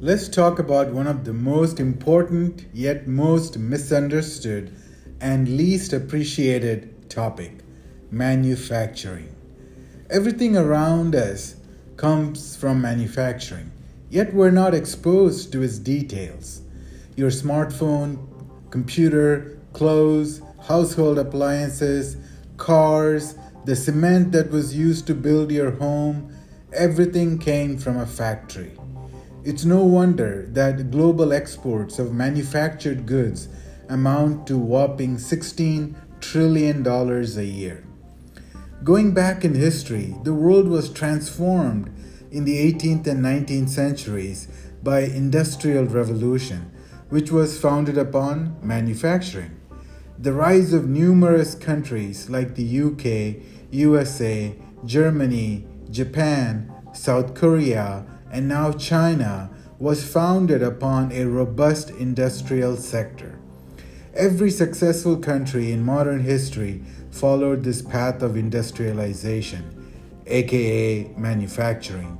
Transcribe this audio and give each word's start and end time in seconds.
Let's 0.00 0.28
talk 0.28 0.60
about 0.60 0.92
one 0.92 1.08
of 1.08 1.24
the 1.24 1.32
most 1.32 1.80
important 1.80 2.66
yet 2.72 3.08
most 3.08 3.58
misunderstood 3.58 4.72
and 5.20 5.56
least 5.56 5.92
appreciated 5.92 7.10
topic 7.10 7.64
manufacturing. 8.08 9.34
Everything 10.08 10.56
around 10.56 11.16
us 11.16 11.56
comes 11.96 12.54
from 12.54 12.80
manufacturing, 12.80 13.72
yet 14.08 14.32
we're 14.32 14.52
not 14.52 14.72
exposed 14.72 15.50
to 15.50 15.62
its 15.62 15.80
details. 15.80 16.60
Your 17.16 17.30
smartphone, 17.30 18.24
computer, 18.70 19.58
clothes, 19.72 20.40
household 20.68 21.18
appliances, 21.18 22.16
cars, 22.56 23.34
the 23.64 23.74
cement 23.74 24.30
that 24.30 24.52
was 24.52 24.76
used 24.76 25.08
to 25.08 25.14
build 25.16 25.50
your 25.50 25.72
home, 25.72 26.32
everything 26.72 27.36
came 27.36 27.76
from 27.76 27.96
a 27.96 28.06
factory. 28.06 28.78
It's 29.48 29.64
no 29.64 29.82
wonder 29.82 30.46
that 30.50 30.90
global 30.90 31.32
exports 31.32 31.98
of 31.98 32.12
manufactured 32.12 33.06
goods 33.06 33.48
amount 33.88 34.46
to 34.48 34.58
whopping 34.58 35.16
$16 35.16 35.94
trillion 36.20 36.86
a 36.86 37.42
year. 37.42 37.82
Going 38.84 39.14
back 39.14 39.46
in 39.46 39.54
history, 39.54 40.14
the 40.22 40.34
world 40.34 40.68
was 40.68 40.92
transformed 40.92 41.90
in 42.30 42.44
the 42.44 42.58
18th 42.58 43.06
and 43.06 43.24
19th 43.24 43.70
centuries 43.70 44.48
by 44.82 45.00
industrial 45.00 45.86
revolution, 45.86 46.70
which 47.08 47.32
was 47.32 47.58
founded 47.58 47.96
upon 47.96 48.54
manufacturing. 48.62 49.58
The 50.18 50.34
rise 50.34 50.74
of 50.74 50.90
numerous 50.90 51.54
countries 51.54 52.28
like 52.28 52.54
the 52.54 52.82
UK, 52.82 53.42
USA, 53.70 54.54
Germany, 54.84 55.66
Japan, 55.90 56.70
South 56.92 57.34
Korea, 57.34 58.04
and 58.30 58.48
now 58.48 58.72
China 58.72 59.50
was 59.78 60.04
founded 60.04 60.62
upon 60.62 61.12
a 61.12 61.24
robust 61.24 61.90
industrial 61.90 62.76
sector. 62.76 63.38
Every 64.14 64.50
successful 64.50 65.16
country 65.16 65.70
in 65.70 65.84
modern 65.84 66.20
history 66.20 66.82
followed 67.10 67.62
this 67.62 67.82
path 67.82 68.22
of 68.22 68.36
industrialization, 68.36 69.92
aka 70.26 71.04
manufacturing, 71.16 72.18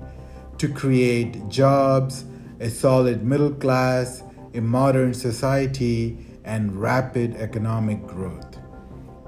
to 0.58 0.68
create 0.68 1.48
jobs, 1.48 2.24
a 2.60 2.70
solid 2.70 3.24
middle 3.24 3.52
class, 3.52 4.22
a 4.54 4.60
modern 4.60 5.14
society, 5.14 6.18
and 6.44 6.80
rapid 6.80 7.36
economic 7.36 8.06
growth. 8.06 8.58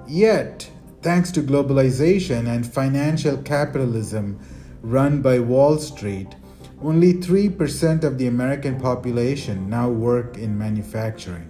Yet, 0.06 0.70
thanks 1.03 1.31
to 1.33 1.42
globalization 1.42 2.48
and 2.48 2.67
financial 2.67 3.37
capitalism 3.39 4.41
run 4.83 5.22
by 5.22 5.39
Wall 5.39 5.78
Street, 5.78 6.34
only 6.83 7.14
3% 7.14 8.05
of 8.05 8.17
the 8.17 8.27
American 8.27 8.81
population 8.81 9.69
now 9.69 9.89
work 9.89 10.39
in 10.39 10.56
manufacturing. 10.56 11.48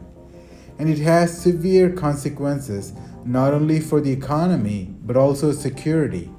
And 0.79 0.89
it 0.89 0.99
has 0.99 1.41
severe 1.41 1.91
consequences 1.91 2.93
not 3.25 3.55
only 3.55 3.81
for 3.81 4.01
the 4.01 4.11
economy 4.11 4.95
but 5.03 5.17
also 5.17 5.53
security. 5.53 6.31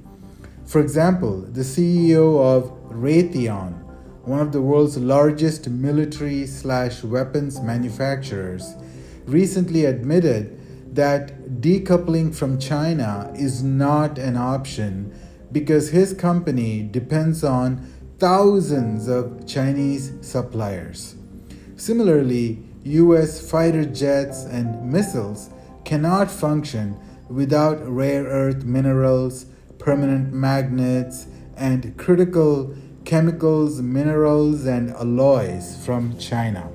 For 0.66 0.82
example, 0.82 1.42
the 1.42 1.62
CEO 1.62 2.40
of 2.40 2.72
Raytheon, 2.90 3.84
one 4.24 4.40
of 4.40 4.52
the 4.52 4.62
world's 4.62 4.98
largest 4.98 5.70
military 5.70 6.46
slash 6.46 7.04
weapons 7.04 7.62
manufacturers, 7.62 8.76
recently 9.26 9.86
admitted 9.86 10.58
that 10.96 11.62
decoupling 11.62 12.34
from 12.36 12.60
China 12.60 13.32
is 13.36 13.64
not 13.64 14.18
an 14.18 14.36
option 14.36 15.14
because 15.52 15.90
his 15.90 16.14
company 16.14 16.82
depends 16.82 17.44
on 17.44 17.86
thousands 18.22 19.08
of 19.08 19.48
Chinese 19.48 20.14
suppliers. 20.22 21.16
Similarly, 21.76 22.60
US 22.84 23.50
fighter 23.50 23.84
jets 23.84 24.44
and 24.44 24.94
missiles 24.94 25.50
cannot 25.86 26.30
function 26.30 27.00
without 27.30 27.80
rare 27.84 28.26
earth 28.26 28.64
minerals, 28.64 29.48
permanent 29.80 30.32
magnets, 30.32 31.26
and 31.58 31.98
critical 31.98 32.76
chemicals, 33.06 33.82
minerals, 33.82 34.66
and 34.68 34.92
alloys 34.92 35.84
from 35.84 36.16
China. 36.20 36.70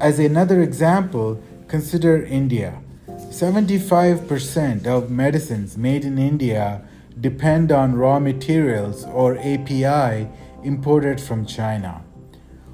As 0.00 0.18
another 0.18 0.60
example, 0.60 1.40
consider 1.68 2.20
India. 2.24 2.82
75% 3.06 4.88
of 4.88 5.08
medicines 5.08 5.78
made 5.78 6.04
in 6.04 6.18
India 6.18 6.85
depend 7.20 7.72
on 7.72 7.96
raw 7.96 8.18
materials 8.18 9.04
or 9.04 9.38
API 9.38 10.28
imported 10.62 11.20
from 11.20 11.46
China. 11.46 12.02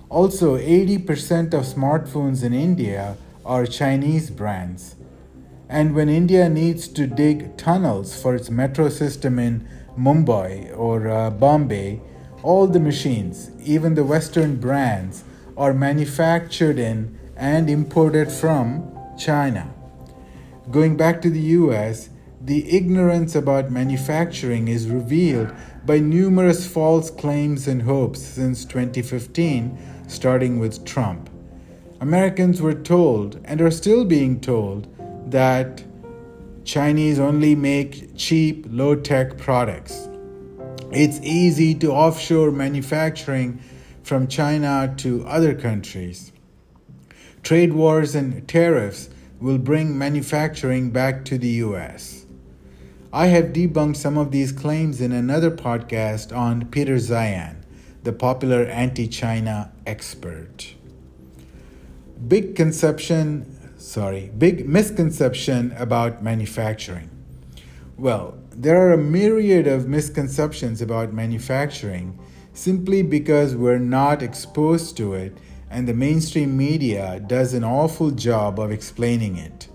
Also, 0.08 0.58
80% 0.58 1.54
of 1.54 1.64
smartphones 1.64 2.44
in 2.44 2.52
India 2.52 3.16
are 3.44 3.66
Chinese 3.66 4.30
brands. 4.30 4.96
And 5.68 5.94
when 5.94 6.08
India 6.08 6.48
needs 6.48 6.86
to 6.88 7.06
dig 7.06 7.56
tunnels 7.56 8.20
for 8.20 8.34
its 8.34 8.50
metro 8.50 8.88
system 8.88 9.38
in 9.38 9.66
Mumbai 9.98 10.76
or 10.76 11.08
uh, 11.08 11.30
Bombay, 11.30 12.00
all 12.42 12.66
the 12.66 12.80
machines, 12.80 13.50
even 13.64 13.94
the 13.94 14.04
Western 14.04 14.56
brands, 14.56 15.24
are 15.56 15.72
manufactured 15.72 16.78
in 16.78 17.18
and 17.36 17.70
imported 17.70 18.30
from 18.30 18.90
China. 19.18 19.72
Going 20.70 20.96
back 20.96 21.22
to 21.22 21.30
the 21.30 21.40
US, 21.40 22.10
the 22.44 22.76
ignorance 22.76 23.36
about 23.36 23.70
manufacturing 23.70 24.66
is 24.66 24.88
revealed 24.88 25.52
by 25.86 26.00
numerous 26.00 26.66
false 26.66 27.08
claims 27.08 27.68
and 27.68 27.82
hopes 27.82 28.20
since 28.20 28.64
2015, 28.64 29.78
starting 30.08 30.58
with 30.58 30.84
Trump. 30.84 31.30
Americans 32.00 32.60
were 32.60 32.74
told, 32.74 33.40
and 33.44 33.60
are 33.60 33.70
still 33.70 34.04
being 34.04 34.40
told, 34.40 34.88
that 35.30 35.84
Chinese 36.64 37.20
only 37.20 37.54
make 37.54 38.16
cheap, 38.16 38.66
low 38.68 38.96
tech 38.96 39.38
products. 39.38 40.08
It's 40.90 41.20
easy 41.20 41.76
to 41.76 41.92
offshore 41.92 42.50
manufacturing 42.50 43.60
from 44.02 44.26
China 44.26 44.92
to 44.98 45.24
other 45.28 45.54
countries. 45.54 46.32
Trade 47.44 47.72
wars 47.72 48.16
and 48.16 48.48
tariffs 48.48 49.10
will 49.40 49.58
bring 49.58 49.96
manufacturing 49.96 50.90
back 50.90 51.24
to 51.26 51.38
the 51.38 51.48
US. 51.48 52.21
I 53.14 53.26
have 53.26 53.52
debunked 53.52 53.96
some 53.96 54.16
of 54.16 54.30
these 54.30 54.52
claims 54.52 55.02
in 55.02 55.12
another 55.12 55.50
podcast 55.50 56.34
on 56.34 56.64
Peter 56.68 56.96
Zeihan, 56.96 57.56
the 58.04 58.12
popular 58.12 58.62
anti 58.64 59.06
China 59.06 59.70
expert. 59.86 60.74
Big 62.26 62.56
conception, 62.56 63.76
sorry, 63.76 64.30
big 64.38 64.66
misconception 64.66 65.74
about 65.76 66.22
manufacturing. 66.22 67.10
Well, 67.98 68.38
there 68.50 68.78
are 68.78 68.94
a 68.94 68.98
myriad 68.98 69.66
of 69.66 69.86
misconceptions 69.86 70.80
about 70.80 71.12
manufacturing 71.12 72.18
simply 72.54 73.02
because 73.02 73.54
we're 73.54 73.78
not 73.78 74.22
exposed 74.22 74.96
to 74.96 75.12
it 75.12 75.36
and 75.68 75.86
the 75.86 75.92
mainstream 75.92 76.56
media 76.56 77.20
does 77.26 77.52
an 77.52 77.62
awful 77.62 78.10
job 78.10 78.58
of 78.58 78.70
explaining 78.70 79.36
it. 79.36 79.68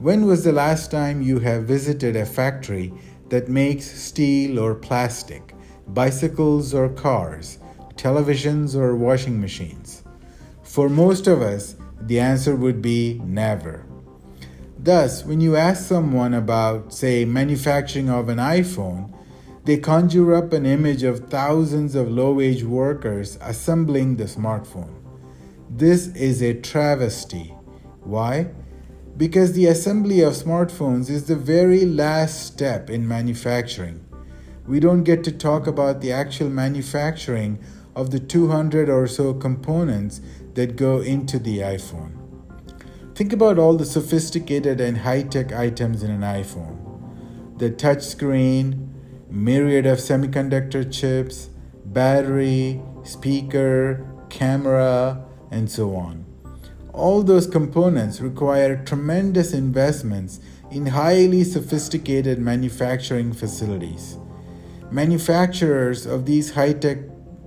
When 0.00 0.26
was 0.26 0.44
the 0.44 0.52
last 0.52 0.92
time 0.92 1.22
you 1.22 1.40
have 1.40 1.64
visited 1.64 2.14
a 2.14 2.24
factory 2.24 2.94
that 3.30 3.48
makes 3.48 3.84
steel 3.84 4.60
or 4.60 4.76
plastic, 4.76 5.54
bicycles 5.88 6.72
or 6.72 6.88
cars, 6.88 7.58
televisions 7.96 8.76
or 8.76 8.94
washing 8.94 9.40
machines? 9.40 10.04
For 10.62 10.88
most 10.88 11.26
of 11.26 11.42
us, 11.42 11.74
the 12.00 12.20
answer 12.20 12.54
would 12.54 12.80
be 12.80 13.20
never. 13.24 13.86
Thus, 14.78 15.24
when 15.24 15.40
you 15.40 15.56
ask 15.56 15.84
someone 15.84 16.32
about, 16.32 16.94
say, 16.94 17.24
manufacturing 17.24 18.08
of 18.08 18.28
an 18.28 18.38
iPhone, 18.38 19.12
they 19.64 19.78
conjure 19.78 20.32
up 20.32 20.52
an 20.52 20.64
image 20.64 21.02
of 21.02 21.28
thousands 21.28 21.96
of 21.96 22.08
low 22.08 22.34
wage 22.34 22.62
workers 22.62 23.36
assembling 23.40 24.14
the 24.14 24.24
smartphone. 24.24 24.94
This 25.68 26.06
is 26.14 26.40
a 26.40 26.54
travesty. 26.54 27.52
Why? 28.04 28.52
Because 29.18 29.52
the 29.52 29.66
assembly 29.66 30.20
of 30.20 30.32
smartphones 30.34 31.10
is 31.10 31.24
the 31.24 31.34
very 31.34 31.84
last 31.84 32.46
step 32.46 32.88
in 32.88 33.06
manufacturing. 33.06 34.06
We 34.64 34.78
don't 34.78 35.02
get 35.02 35.24
to 35.24 35.32
talk 35.32 35.66
about 35.66 36.00
the 36.00 36.12
actual 36.12 36.48
manufacturing 36.48 37.58
of 37.96 38.12
the 38.12 38.20
200 38.20 38.88
or 38.88 39.08
so 39.08 39.34
components 39.34 40.20
that 40.54 40.76
go 40.76 41.00
into 41.00 41.40
the 41.40 41.58
iPhone. 41.58 42.12
Think 43.16 43.32
about 43.32 43.58
all 43.58 43.76
the 43.76 43.84
sophisticated 43.84 44.80
and 44.80 44.98
high 44.98 45.24
tech 45.24 45.52
items 45.52 46.04
in 46.04 46.10
an 46.10 46.20
iPhone 46.20 46.76
the 47.58 47.70
touchscreen, 47.70 48.88
myriad 49.28 49.84
of 49.84 49.98
semiconductor 49.98 50.84
chips, 50.92 51.50
battery, 51.86 52.80
speaker, 53.02 54.06
camera, 54.30 55.24
and 55.50 55.68
so 55.68 55.96
on. 55.96 56.27
All 56.92 57.22
those 57.22 57.46
components 57.46 58.20
require 58.20 58.82
tremendous 58.84 59.52
investments 59.52 60.40
in 60.70 60.86
highly 60.86 61.44
sophisticated 61.44 62.38
manufacturing 62.38 63.32
facilities. 63.32 64.16
Manufacturers 64.90 66.06
of 66.06 66.26
these 66.26 66.52
high 66.52 66.72
tech 66.72 66.98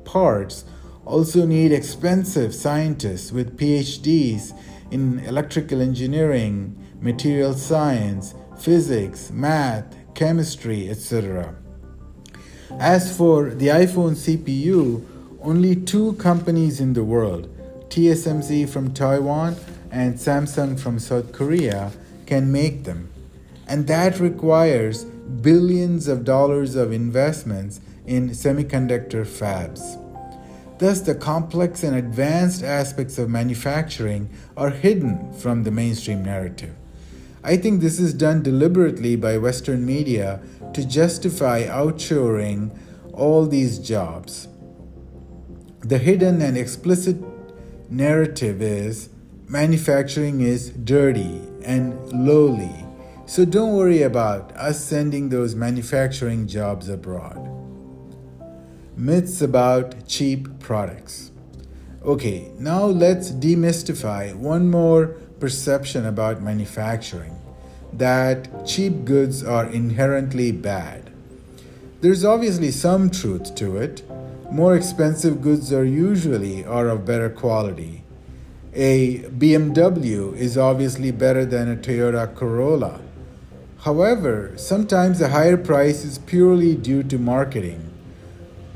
parts 0.06 0.66
also 1.06 1.46
need 1.46 1.72
expensive 1.72 2.54
scientists 2.54 3.32
with 3.32 3.58
PhDs 3.58 4.58
in 4.92 5.20
electrical 5.20 5.82
engineering, 5.82 6.78
material 7.00 7.54
science, 7.54 8.36
physics, 8.60 9.32
math, 9.32 9.96
chemistry, 10.14 10.90
etc. 10.90 11.56
As 12.80 13.16
for 13.16 13.50
the 13.50 13.68
iPhone 13.68 14.16
CPU, 14.16 15.04
only 15.42 15.76
two 15.76 16.14
companies 16.14 16.80
in 16.80 16.94
the 16.94 17.04
world, 17.04 17.50
TSMC 17.92 18.68
from 18.70 18.94
Taiwan 18.94 19.56
and 19.92 20.16
Samsung 20.16 20.80
from 20.80 20.98
South 20.98 21.34
Korea, 21.34 21.92
can 22.26 22.52
make 22.52 22.86
them. 22.86 23.12
And 23.68 23.88
that 23.88 24.20
requires 24.20 25.04
billions 25.04 26.08
of 26.08 26.24
dollars 26.24 26.76
of 26.76 26.94
investments 26.94 27.82
in 28.06 28.30
semiconductor 28.30 29.26
fabs. 29.26 29.98
Thus, 30.80 31.02
the 31.02 31.14
complex 31.14 31.84
and 31.84 31.96
advanced 31.96 32.64
aspects 32.64 33.18
of 33.18 33.30
manufacturing 33.30 34.30
are 34.56 34.70
hidden 34.70 35.34
from 35.34 35.64
the 35.64 35.72
mainstream 35.72 36.24
narrative. 36.24 36.74
I 37.44 37.58
think 37.58 37.82
this 37.82 38.00
is 38.00 38.14
done 38.14 38.42
deliberately 38.42 39.16
by 39.16 39.38
Western 39.38 39.86
media 39.86 40.40
to 40.74 40.88
justify 40.88 41.68
outshoring 41.68 42.72
all 43.14 43.46
these 43.46 43.78
jobs. 43.78 44.48
The 45.82 45.98
hidden 45.98 46.42
and 46.42 46.58
explicit 46.58 47.18
narrative 47.92 48.62
is 48.62 49.10
manufacturing 49.48 50.40
is 50.42 50.70
dirty 50.70 51.42
and 51.64 51.94
lowly, 52.12 52.74
so 53.26 53.44
don't 53.44 53.76
worry 53.76 54.02
about 54.02 54.56
us 54.56 54.84
sending 54.84 55.30
those 55.30 55.56
manufacturing 55.56 56.48
jobs 56.48 56.88
abroad. 56.88 57.50
Myths 58.96 59.42
about 59.42 60.08
cheap 60.08 60.60
products. 60.60 61.32
Okay, 62.04 62.52
now 62.58 62.86
let's 62.86 63.30
demystify 63.32 64.34
one 64.34 64.72
more 64.72 65.08
perception 65.40 66.06
about 66.06 66.42
manufacturing 66.42 67.38
that 67.94 68.66
cheap 68.66 69.04
goods 69.04 69.44
are 69.44 69.66
inherently 69.66 70.52
bad. 70.52 71.12
There's 72.00 72.24
obviously 72.24 72.72
some 72.72 73.10
truth 73.10 73.54
to 73.56 73.78
it. 73.78 74.02
More 74.52 74.76
expensive 74.76 75.42
goods 75.42 75.72
are 75.74 75.86
usually 75.86 76.66
are 76.66 76.90
of 76.90 77.06
better 77.06 77.30
quality. 77.30 78.04
A 78.74 79.20
BMW 79.20 80.36
is 80.36 80.58
obviously 80.58 81.12
better 81.12 81.46
than 81.46 81.72
a 81.72 81.76
Toyota 81.76 82.36
Corolla. 82.36 83.02
However, 83.80 84.54
sometimes 84.58 85.22
a 85.22 85.30
higher 85.30 85.58
price 85.58 86.04
is 86.04 86.20
purely 86.20 86.76
due 86.76 87.04
to 87.04 87.18
marketing 87.18 87.92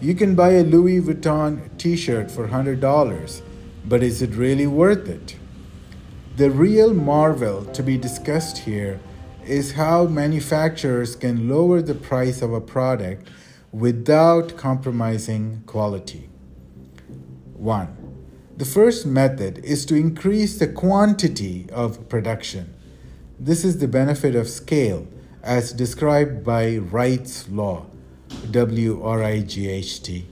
you 0.02 0.14
can 0.14 0.36
buy 0.36 0.52
a 0.52 0.64
Louis 0.64 1.00
Vuitton 1.00 1.70
t 1.78 1.96
shirt 1.96 2.30
for 2.30 2.50
$100, 2.50 3.42
but 3.86 4.04
is 4.04 4.22
it 4.22 4.36
really 4.36 4.68
worth 4.68 5.08
it? 5.08 5.38
The 6.36 6.52
real 6.52 6.94
marvel 6.94 7.64
to 7.66 7.82
be 7.82 7.98
discussed 7.98 8.58
here 8.58 9.00
is 9.46 9.72
how 9.72 10.06
manufacturers 10.06 11.16
can 11.16 11.48
lower 11.48 11.82
the 11.82 11.96
price 11.96 12.42
of 12.42 12.52
a 12.52 12.60
product 12.60 13.30
without 13.76 14.56
compromising 14.56 15.62
quality. 15.66 16.30
1. 17.56 18.16
The 18.56 18.64
first 18.64 19.06
method 19.06 19.58
is 19.66 19.86
to 19.88 19.96
increase 19.96 20.58
the 20.58 20.68
quantity 20.68 21.68
of 21.74 22.08
production. 22.08 22.74
This 23.38 23.66
is 23.66 23.80
the 23.80 23.90
benefit 23.90 24.34
of 24.34 24.48
scale, 24.48 25.06
as 25.44 25.74
described 25.74 26.46
by 26.46 26.78
Wright's 26.78 27.50
Law. 27.50 27.88
W 28.50 29.04
R 29.04 29.22
I 29.22 29.42
G 29.42 29.70
H 29.70 30.02
T. 30.02 30.26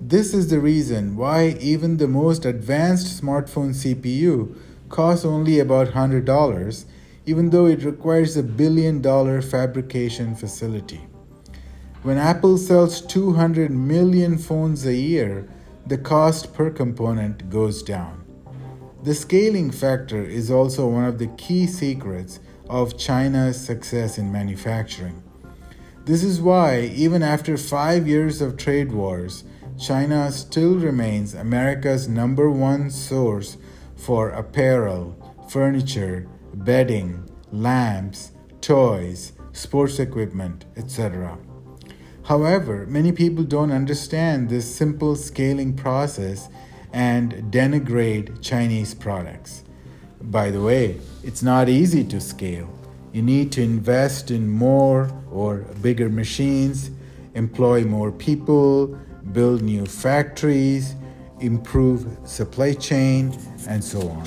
This 0.00 0.34
is 0.34 0.50
the 0.50 0.58
reason 0.58 1.16
why 1.16 1.56
even 1.60 1.98
the 1.98 2.08
most 2.08 2.44
advanced 2.44 3.22
smartphone 3.22 3.74
CPU 3.74 4.58
costs 4.88 5.24
only 5.24 5.60
about 5.60 5.92
$100, 5.92 6.84
even 7.26 7.50
though 7.50 7.66
it 7.66 7.84
requires 7.84 8.36
a 8.36 8.42
billion 8.42 9.00
dollar 9.00 9.40
fabrication 9.40 10.34
facility. 10.34 11.05
When 12.06 12.18
Apple 12.18 12.56
sells 12.56 13.00
200 13.00 13.72
million 13.72 14.38
phones 14.38 14.86
a 14.86 14.94
year, 14.94 15.48
the 15.88 15.98
cost 15.98 16.54
per 16.54 16.70
component 16.70 17.50
goes 17.50 17.82
down. 17.82 18.24
The 19.02 19.12
scaling 19.12 19.72
factor 19.72 20.22
is 20.24 20.48
also 20.48 20.86
one 20.86 21.02
of 21.02 21.18
the 21.18 21.26
key 21.36 21.66
secrets 21.66 22.38
of 22.70 22.96
China's 22.96 23.60
success 23.60 24.18
in 24.18 24.30
manufacturing. 24.30 25.20
This 26.04 26.22
is 26.22 26.40
why, 26.40 26.92
even 26.94 27.24
after 27.24 27.56
five 27.56 28.06
years 28.06 28.40
of 28.40 28.56
trade 28.56 28.92
wars, 28.92 29.42
China 29.76 30.30
still 30.30 30.76
remains 30.76 31.34
America's 31.34 32.06
number 32.06 32.48
one 32.48 32.88
source 32.88 33.56
for 33.96 34.28
apparel, 34.28 35.16
furniture, 35.50 36.28
bedding, 36.54 37.28
lamps, 37.50 38.30
toys, 38.60 39.32
sports 39.52 39.98
equipment, 39.98 40.66
etc. 40.76 41.36
However, 42.26 42.86
many 42.88 43.12
people 43.12 43.44
don't 43.44 43.70
understand 43.70 44.48
this 44.48 44.66
simple 44.74 45.14
scaling 45.14 45.74
process 45.74 46.48
and 46.92 47.32
denigrate 47.52 48.42
Chinese 48.42 48.94
products. 48.94 49.62
By 50.20 50.50
the 50.50 50.60
way, 50.60 50.98
it's 51.22 51.44
not 51.44 51.68
easy 51.68 52.02
to 52.02 52.20
scale. 52.20 52.68
You 53.12 53.22
need 53.22 53.52
to 53.52 53.62
invest 53.62 54.32
in 54.32 54.50
more 54.50 55.08
or 55.30 55.58
bigger 55.82 56.08
machines, 56.08 56.90
employ 57.34 57.84
more 57.84 58.10
people, 58.10 58.98
build 59.30 59.62
new 59.62 59.86
factories, 59.86 60.96
improve 61.38 62.08
supply 62.24 62.72
chain, 62.72 63.38
and 63.68 63.84
so 63.84 64.00
on. 64.08 64.26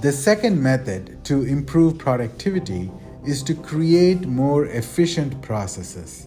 The 0.00 0.10
second 0.10 0.60
method 0.60 1.24
to 1.26 1.44
improve 1.44 1.98
productivity 1.98 2.90
is 3.26 3.42
to 3.44 3.54
create 3.54 4.26
more 4.26 4.66
efficient 4.66 5.40
processes. 5.42 6.26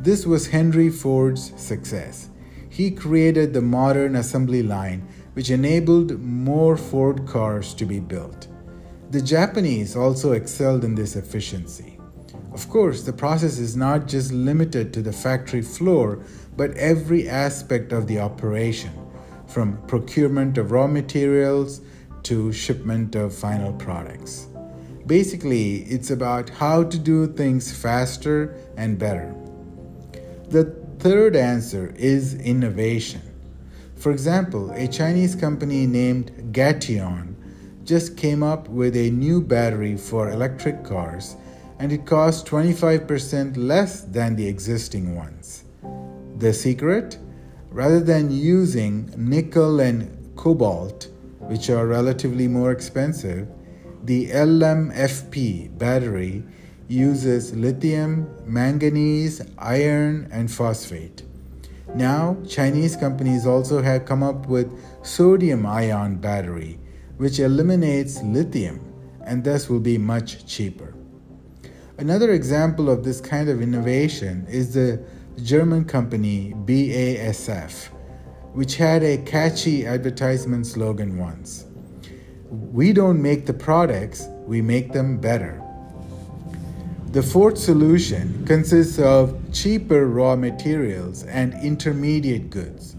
This 0.00 0.26
was 0.26 0.46
Henry 0.46 0.90
Ford's 0.90 1.52
success. 1.60 2.28
He 2.68 2.90
created 2.90 3.52
the 3.52 3.62
modern 3.62 4.16
assembly 4.16 4.62
line, 4.62 5.06
which 5.34 5.50
enabled 5.50 6.20
more 6.20 6.76
Ford 6.76 7.26
cars 7.26 7.72
to 7.74 7.86
be 7.86 8.00
built. 8.00 8.48
The 9.10 9.22
Japanese 9.22 9.96
also 9.96 10.32
excelled 10.32 10.84
in 10.84 10.94
this 10.94 11.16
efficiency. 11.16 11.98
Of 12.52 12.68
course, 12.68 13.02
the 13.02 13.12
process 13.12 13.58
is 13.58 13.76
not 13.76 14.08
just 14.08 14.32
limited 14.32 14.92
to 14.94 15.02
the 15.02 15.12
factory 15.12 15.62
floor, 15.62 16.24
but 16.56 16.76
every 16.76 17.28
aspect 17.28 17.92
of 17.92 18.06
the 18.06 18.18
operation, 18.18 18.92
from 19.46 19.78
procurement 19.86 20.58
of 20.58 20.72
raw 20.72 20.86
materials 20.86 21.82
to 22.24 22.52
shipment 22.52 23.14
of 23.14 23.34
final 23.34 23.72
products. 23.74 24.48
Basically, 25.06 25.82
it's 25.82 26.10
about 26.10 26.50
how 26.50 26.82
to 26.82 26.98
do 26.98 27.28
things 27.28 27.72
faster 27.72 28.56
and 28.76 28.98
better. 28.98 29.32
The 30.48 30.64
third 30.98 31.36
answer 31.36 31.94
is 31.96 32.34
innovation. 32.34 33.22
For 33.94 34.10
example, 34.10 34.72
a 34.72 34.88
Chinese 34.88 35.36
company 35.36 35.86
named 35.86 36.32
Gotion 36.52 37.34
just 37.84 38.16
came 38.16 38.42
up 38.42 38.68
with 38.68 38.96
a 38.96 39.10
new 39.10 39.40
battery 39.40 39.96
for 39.96 40.30
electric 40.30 40.82
cars 40.82 41.36
and 41.78 41.92
it 41.92 42.04
costs 42.04 42.48
25% 42.48 43.56
less 43.56 44.00
than 44.00 44.34
the 44.34 44.48
existing 44.48 45.14
ones. 45.14 45.64
The 46.38 46.52
secret? 46.52 47.18
Rather 47.70 48.00
than 48.00 48.30
using 48.30 49.12
nickel 49.16 49.80
and 49.80 50.34
cobalt, 50.34 51.08
which 51.40 51.70
are 51.70 51.86
relatively 51.86 52.48
more 52.48 52.72
expensive, 52.72 53.46
the 54.06 54.28
LMFP 54.28 55.76
battery 55.76 56.44
uses 56.86 57.52
lithium, 57.56 58.28
manganese, 58.46 59.42
iron, 59.58 60.28
and 60.30 60.48
phosphate. 60.48 61.24
Now, 61.92 62.36
Chinese 62.46 62.94
companies 62.94 63.46
also 63.46 63.82
have 63.82 64.04
come 64.04 64.22
up 64.22 64.46
with 64.46 64.70
sodium 65.04 65.66
ion 65.66 66.16
battery 66.16 66.78
which 67.16 67.40
eliminates 67.40 68.22
lithium 68.22 68.80
and 69.24 69.42
thus 69.42 69.68
will 69.68 69.80
be 69.80 69.98
much 69.98 70.46
cheaper. 70.46 70.94
Another 71.98 72.30
example 72.32 72.88
of 72.88 73.02
this 73.02 73.20
kind 73.20 73.48
of 73.48 73.60
innovation 73.60 74.46
is 74.48 74.74
the 74.74 75.02
German 75.42 75.84
company 75.84 76.54
BASF, 76.64 77.86
which 78.52 78.76
had 78.76 79.02
a 79.02 79.18
catchy 79.18 79.84
advertisement 79.84 80.64
slogan 80.66 81.18
once 81.18 81.66
We 82.50 82.92
don't 82.92 83.20
make 83.20 83.46
the 83.46 83.54
products, 83.54 84.28
we 84.46 84.62
make 84.62 84.92
them 84.92 85.18
better. 85.18 85.60
The 87.10 87.22
fourth 87.22 87.58
solution 87.58 88.44
consists 88.46 88.98
of 88.98 89.36
cheaper 89.52 90.06
raw 90.06 90.36
materials 90.36 91.24
and 91.24 91.54
intermediate 91.54 92.50
goods. 92.50 92.94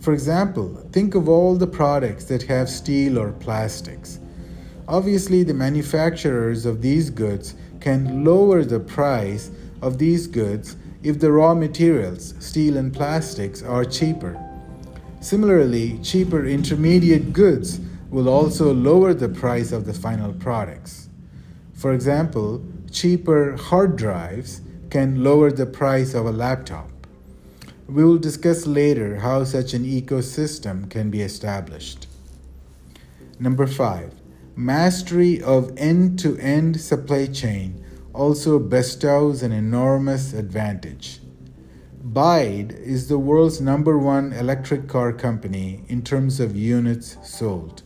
For 0.00 0.14
example, 0.14 0.74
think 0.92 1.14
of 1.14 1.28
all 1.28 1.56
the 1.56 1.66
products 1.66 2.24
that 2.26 2.44
have 2.44 2.70
steel 2.70 3.18
or 3.18 3.32
plastics. 3.32 4.20
Obviously, 4.86 5.42
the 5.42 5.52
manufacturers 5.52 6.64
of 6.64 6.80
these 6.80 7.10
goods 7.10 7.56
can 7.80 8.24
lower 8.24 8.64
the 8.64 8.80
price 8.80 9.50
of 9.82 9.98
these 9.98 10.26
goods 10.26 10.76
if 11.02 11.20
the 11.20 11.30
raw 11.30 11.54
materials, 11.54 12.34
steel 12.38 12.78
and 12.78 12.94
plastics, 12.94 13.62
are 13.62 13.84
cheaper. 13.84 14.42
Similarly, 15.20 15.98
cheaper 16.02 16.46
intermediate 16.46 17.32
goods 17.32 17.80
will 18.10 18.28
also 18.28 18.72
lower 18.72 19.12
the 19.12 19.28
price 19.28 19.72
of 19.72 19.84
the 19.84 19.94
final 19.94 20.32
products. 20.32 21.08
For 21.74 21.92
example, 21.92 22.64
cheaper 22.90 23.56
hard 23.56 23.96
drives 23.96 24.62
can 24.90 25.22
lower 25.22 25.50
the 25.50 25.66
price 25.66 26.14
of 26.14 26.26
a 26.26 26.32
laptop. 26.32 26.90
We 27.86 28.04
will 28.04 28.18
discuss 28.18 28.66
later 28.66 29.16
how 29.16 29.44
such 29.44 29.74
an 29.74 29.84
ecosystem 29.84 30.90
can 30.90 31.10
be 31.10 31.22
established. 31.22 32.06
Number 33.38 33.66
five, 33.66 34.14
mastery 34.56 35.42
of 35.42 35.72
end 35.76 36.18
to 36.20 36.36
end 36.38 36.80
supply 36.80 37.26
chain 37.26 37.84
also 38.12 38.58
bestows 38.58 39.42
an 39.42 39.52
enormous 39.52 40.32
advantage. 40.32 41.20
BYD 42.12 42.72
is 42.80 43.08
the 43.08 43.18
world's 43.18 43.60
number 43.60 43.98
one 43.98 44.32
electric 44.32 44.88
car 44.88 45.12
company 45.12 45.84
in 45.88 46.02
terms 46.02 46.40
of 46.40 46.56
units 46.56 47.16
sold. 47.22 47.82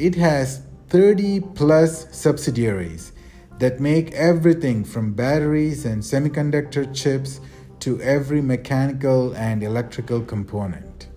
It 0.00 0.14
has 0.14 0.62
30 0.88 1.40
plus 1.54 2.06
subsidiaries 2.10 3.12
that 3.58 3.80
make 3.80 4.12
everything 4.12 4.82
from 4.82 5.12
batteries 5.12 5.84
and 5.84 6.02
semiconductor 6.02 6.88
chips 6.94 7.38
to 7.80 8.00
every 8.00 8.40
mechanical 8.40 9.34
and 9.36 9.62
electrical 9.62 10.22
component. 10.22 11.08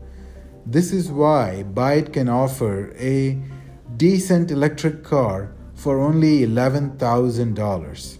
This 0.65 0.91
is 0.91 1.09
why 1.09 1.63
BYD 1.73 2.11
can 2.11 2.27
offer 2.27 2.93
a 2.99 3.41
decent 3.95 4.51
electric 4.51 5.01
car 5.01 5.53
for 5.75 6.01
only 6.01 6.41
$11,000. 6.41 8.17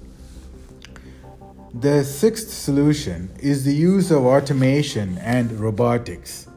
The 1.73 2.05
sixth 2.05 2.51
solution 2.51 3.29
is 3.37 3.65
the 3.65 3.75
use 3.75 4.11
of 4.11 4.25
automation 4.25 5.17
and 5.17 5.51
robotics. 5.59 6.47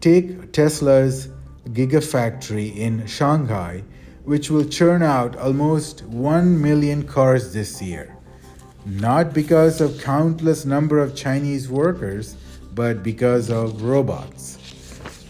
Take 0.00 0.52
Tesla's 0.52 1.30
Gigafactory 1.72 2.76
in 2.76 3.06
Shanghai 3.06 3.84
which 4.28 4.50
will 4.50 4.66
churn 4.66 5.02
out 5.02 5.34
almost 5.36 6.02
1 6.04 6.60
million 6.60 7.02
cars 7.02 7.54
this 7.54 7.80
year. 7.80 8.14
Not 8.84 9.32
because 9.32 9.80
of 9.80 10.02
countless 10.02 10.66
number 10.66 10.98
of 10.98 11.16
Chinese 11.16 11.70
workers, 11.70 12.36
but 12.74 13.02
because 13.02 13.48
of 13.48 13.80
robots. 13.80 14.58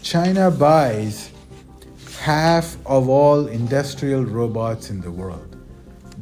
China 0.02 0.50
buys 0.50 1.30
half 2.18 2.76
of 2.86 3.08
all 3.08 3.46
industrial 3.46 4.24
robots 4.24 4.90
in 4.90 5.00
the 5.00 5.12
world. 5.12 5.56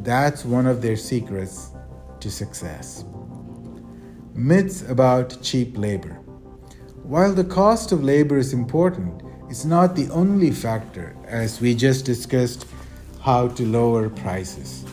That's 0.03 0.45
one 0.45 0.67
of 0.67 0.83
their 0.83 0.97
secrets 0.97 1.71
to 2.21 2.31
success. 2.31 3.07
Myths 4.35 4.83
about 4.83 5.41
cheap 5.41 5.79
labor. 5.79 6.21
While 7.05 7.33
the 7.33 7.45
cost 7.45 7.91
of 7.91 8.05
labor 8.05 8.37
is 8.37 8.53
important, 8.53 9.23
it's 9.49 9.65
not 9.65 9.95
the 9.95 10.11
only 10.11 10.51
factor, 10.51 11.15
as 11.27 11.61
we 11.61 11.75
just 11.75 12.05
discussed 12.05 12.67
how 13.21 13.47
to 13.49 13.65
lower 13.65 14.09
prices. 14.09 14.85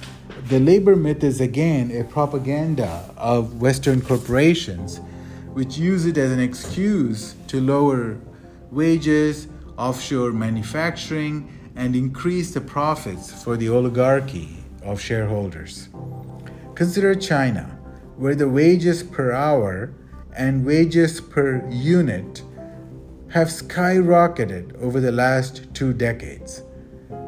The 0.47 0.59
labor 0.59 0.95
myth 0.95 1.23
is 1.23 1.41
again 1.41 1.89
a 1.91 2.03
propaganda 2.03 3.09
of 3.17 3.61
Western 3.61 4.01
corporations 4.01 4.99
which 5.53 5.77
use 5.77 6.05
it 6.05 6.17
as 6.17 6.31
an 6.31 6.39
excuse 6.39 7.35
to 7.47 7.61
lower 7.61 8.17
wages, 8.71 9.47
offshore 9.77 10.31
manufacturing, 10.31 11.49
and 11.75 11.95
increase 11.95 12.53
the 12.53 12.61
profits 12.61 13.43
for 13.43 13.57
the 13.57 13.69
oligarchy 13.69 14.63
of 14.83 14.99
shareholders. 14.99 15.89
Consider 16.75 17.15
China, 17.15 17.79
where 18.17 18.35
the 18.35 18.49
wages 18.49 19.01
per 19.01 19.31
hour 19.31 19.93
and 20.35 20.65
wages 20.65 21.21
per 21.21 21.67
unit 21.69 22.43
have 23.33 23.47
skyrocketed 23.47 24.79
over 24.79 24.99
the 24.99 25.11
last 25.11 25.65
two 25.73 25.91
decades. 25.91 26.61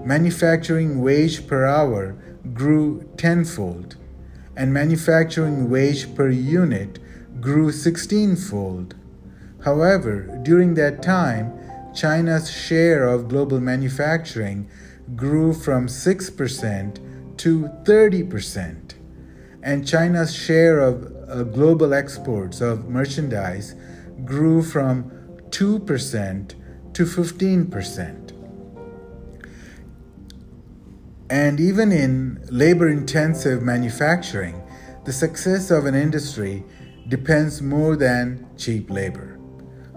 Manufacturing 0.04 1.02
wage 1.02 1.48
per 1.48 1.66
hour 1.66 2.16
grew 2.54 3.10
tenfold, 3.18 3.98
and 4.56 4.72
manufacturing 4.72 5.68
wage 5.68 6.14
per 6.14 6.30
unit 6.30 7.00
grew 7.42 7.72
16 7.72 8.36
fold. 8.36 8.94
However, 9.64 10.40
during 10.44 10.76
that 10.76 11.02
time, 11.02 11.52
China's 11.96 12.52
share 12.52 13.08
of 13.08 13.28
global 13.28 13.60
manufacturing 13.60 14.70
grew 15.16 15.54
from 15.54 15.88
6% 15.88 17.38
to 17.38 17.70
30%, 17.84 18.94
and 19.64 19.88
China's 19.88 20.36
share 20.36 20.82
of 20.82 21.12
uh, 21.28 21.42
global 21.42 21.96
exports 21.96 22.62
of 22.62 22.88
merchandise 22.88 23.74
grew 24.24 24.62
from 24.62 25.12
2% 25.56 26.54
to 26.94 27.06
15%. 27.06 28.32
And 31.30 31.60
even 31.62 31.94
in 31.94 32.46
labor 32.50 32.90
intensive 32.90 33.62
manufacturing, 33.62 34.62
the 35.06 35.14
success 35.14 35.72
of 35.72 35.86
an 35.86 35.96
industry 35.96 36.66
depends 37.08 37.62
more 37.62 37.96
than 37.96 38.46
cheap 38.58 38.90
labor. 38.90 39.40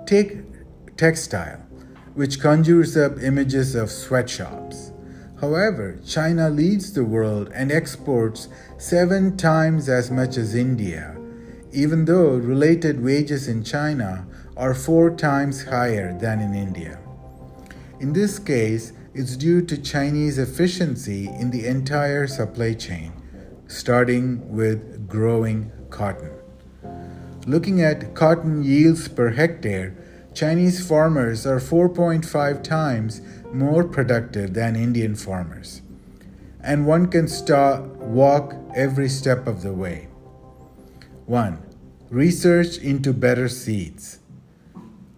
Take 0.07 0.45
textile, 0.97 1.67
which 2.15 2.41
conjures 2.41 2.97
up 2.97 3.19
images 3.21 3.75
of 3.75 3.91
sweatshops. 3.91 4.93
However, 5.41 5.99
China 6.07 6.50
leads 6.50 6.93
the 6.93 7.05
world 7.05 7.50
and 7.53 7.73
exports 7.73 8.49
seven 8.77 9.37
times 9.37 9.88
as 9.88 10.09
much 10.09 10.37
as 10.37 10.55
India, 10.55 11.17
even 11.73 12.05
though 12.05 12.37
related 12.37 13.03
wages 13.03 13.49
in 13.49 13.65
China 13.65 14.25
are 14.59 14.75
four 14.75 15.15
times 15.15 15.65
higher 15.65 16.12
than 16.19 16.41
in 16.41 16.53
India. 16.53 16.99
In 18.00 18.12
this 18.12 18.41
case, 18.41 18.93
it's 19.15 19.37
due 19.37 19.62
to 19.62 19.81
Chinese 19.81 20.37
efficiency 20.37 21.29
in 21.29 21.50
the 21.50 21.67
entire 21.67 22.27
supply 22.27 22.75
chain, 22.75 23.12
starting 23.69 24.53
with 24.55 25.09
growing 25.09 25.71
cotton. 25.91 26.33
Looking 27.47 27.81
at 27.81 28.15
cotton 28.15 28.62
yields 28.65 29.09
per 29.09 29.31
hectare, 29.31 29.97
Chinese 30.35 30.87
farmers 30.87 31.47
are 31.47 31.61
4.5 31.61 32.62
times 32.62 33.23
more 33.53 33.85
productive 33.85 34.55
than 34.55 34.77
Indian 34.77 35.15
farmers. 35.15 35.83
And 36.61 36.87
one 36.87 37.07
can 37.07 37.29
walk 38.00 38.55
every 38.75 39.09
step 39.09 39.47
of 39.47 39.62
the 39.62 39.73
way. 39.73 40.09
1. 41.27 41.59
Research 42.11 42.79
into 42.79 43.12
better 43.12 43.49
seeds. 43.49 44.18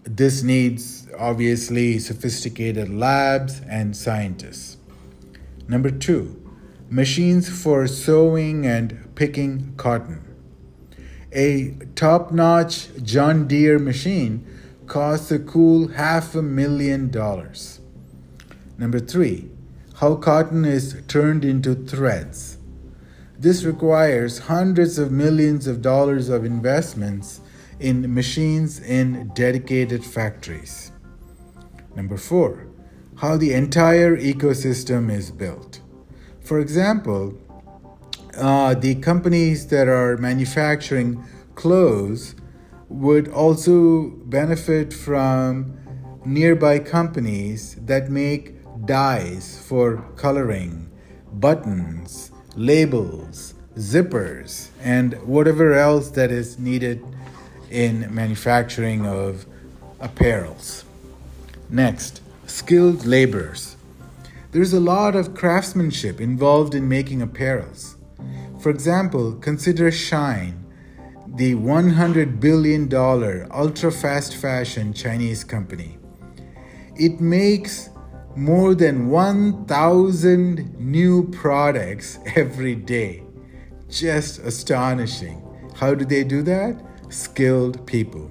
This 0.05 0.43
needs 0.43 1.07
obviously 1.19 1.99
sophisticated 1.99 2.89
labs 2.89 3.61
and 3.69 3.95
scientists. 3.95 4.79
Number 5.69 5.91
two, 5.91 6.41
machines 6.89 7.49
for 7.49 7.87
sowing 7.87 8.67
and 8.67 9.15
picking 9.15 9.75
cotton. 9.77 10.25
A 11.33 11.77
top 11.95 12.33
notch 12.33 12.89
John 13.03 13.47
Deere 13.47 13.79
machine 13.79 14.47
costs 14.87 15.31
a 15.31 15.39
cool 15.39 15.89
half 15.89 16.35
a 16.35 16.43
million 16.43 17.11
dollars. 17.11 17.81
Number 18.79 19.01
three, 19.01 19.51
how 19.97 20.17
cotton 20.17 20.65
is 20.65 21.03
turned 21.09 21.45
into 21.45 21.75
threads. 21.75 22.57
This 23.39 23.65
requires 23.65 24.39
hundreds 24.41 24.99
of 24.99 25.13
millions 25.13 25.67
of 25.67 25.83
dollars 25.83 26.31
of 26.31 26.45
investments 26.45 27.41
in 27.81 28.15
machines 28.15 28.79
in 28.79 29.31
dedicated 29.35 30.05
factories. 30.05 30.93
Number 31.97 32.17
four, 32.17 32.67
how 33.17 33.37
the 33.37 33.53
entire 33.53 34.17
ecosystem 34.17 35.11
is 35.11 35.31
built. 35.31 35.81
For 36.43 36.61
example, 36.61 37.37
uh, 38.37 38.75
the 38.75 38.95
companies 38.97 39.67
that 39.69 39.89
are 39.89 40.17
manufacturing 40.17 41.25
clothes 41.55 42.35
would 42.89 43.29
also 43.29 44.11
benefit 44.25 44.93
from 44.93 45.77
nearby 46.25 46.79
companies 46.79 47.77
that 47.87 48.11
make 48.11 48.57
dyes 48.85 49.63
for 49.67 50.03
coloring, 50.17 50.91
buttons, 51.35 52.33
labels, 52.57 53.55
zippers, 53.77 54.69
and 54.83 55.15
whatever 55.23 55.73
else 55.75 56.11
that 56.11 56.31
is 56.31 56.59
needed 56.59 57.03
in 57.71 58.13
manufacturing 58.13 59.07
of 59.07 59.47
apparels. 60.01 60.85
Next, 61.69 62.21
skilled 62.47 63.07
laborers. 63.07 63.77
There's 64.53 64.73
a 64.73 64.81
lot 64.81 65.15
of 65.15 65.35
craftsmanship 65.35 66.21
involved 66.21 66.75
in 66.75 66.89
making 66.89 67.21
apparels. 67.21 67.95
For 68.61 68.71
example, 68.71 69.35
consider 69.35 69.91
Shein, 69.91 70.55
the 71.27 71.55
$100 71.55 72.41
billion 72.41 72.93
ultra 73.53 73.93
fast 73.93 74.37
fashion 74.37 74.93
Chinese 74.93 75.45
company. 75.45 75.99
It 76.97 77.21
makes 77.21 77.89
more 78.37 78.75
than 78.75 79.09
1,000 79.09 80.79
new 80.79 81.29
products 81.29 82.19
every 82.37 82.75
day. 82.75 83.23
Just 83.89 84.39
astonishing 84.41 85.43
How 85.75 85.95
do 85.95 86.05
they 86.05 86.25
do 86.25 86.43
that? 86.43 86.81
Skilled 87.11 87.87
people. 87.87 88.31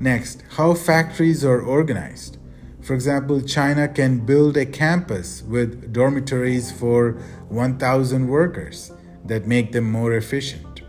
Next, 0.00 0.42
how 0.50 0.74
factories 0.74 1.44
are 1.44 1.60
organized. 1.60 2.38
For 2.82 2.94
example, 2.94 3.40
China 3.40 3.88
can 3.88 4.26
build 4.26 4.56
a 4.56 4.66
campus 4.66 5.42
with 5.42 5.92
dormitories 5.92 6.70
for 6.70 7.12
1,000 7.48 8.26
workers 8.28 8.92
that 9.24 9.46
make 9.46 9.72
them 9.72 9.90
more 9.90 10.14
efficient. 10.14 10.82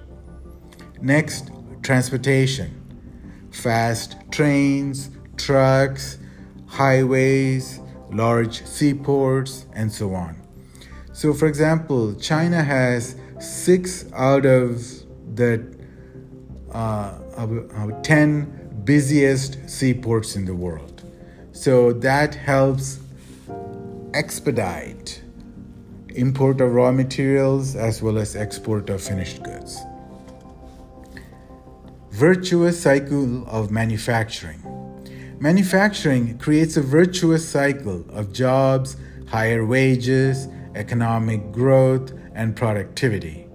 Next, 1.02 1.52
transportation. 1.84 2.74
Fast 3.52 4.16
trains, 4.32 5.12
trucks, 5.38 6.18
highways, 6.66 7.80
large 8.12 8.66
seaports, 8.66 9.68
and 9.74 9.92
so 9.92 10.14
on. 10.14 10.42
So, 11.14 11.34
for 11.34 11.48
example, 11.48 12.16
China 12.16 12.64
has 12.64 13.16
six 13.40 14.06
out 14.14 14.46
of 14.46 14.84
the 15.36 15.76
uh, 16.71 17.13
uh, 17.38 18.01
10 18.01 18.81
busiest 18.83 19.69
seaports 19.69 20.36
in 20.36 20.45
the 20.45 20.55
world. 20.55 21.03
So, 21.51 21.93
that 21.93 22.36
helps 22.36 23.00
expedite 24.13 25.21
import 26.09 26.59
of 26.62 26.74
raw 26.74 26.91
materials 26.91 27.75
as 27.75 28.01
well 28.01 28.17
as 28.17 28.36
export 28.36 28.89
of 28.89 29.01
finished 29.01 29.43
goods. 29.43 29.79
Virtuous 32.12 32.81
cycle 32.81 33.47
of 33.47 33.69
manufacturing. 33.69 34.62
Manufacturing 35.39 36.39
creates 36.39 36.75
a 36.75 36.81
virtuous 36.81 37.47
cycle 37.47 38.03
of 38.09 38.33
jobs, 38.33 38.97
higher 39.27 39.63
wages, 39.63 40.47
economic 40.74 41.51
growth, 41.51 42.12
and 42.33 42.55
productivity. 42.55 43.47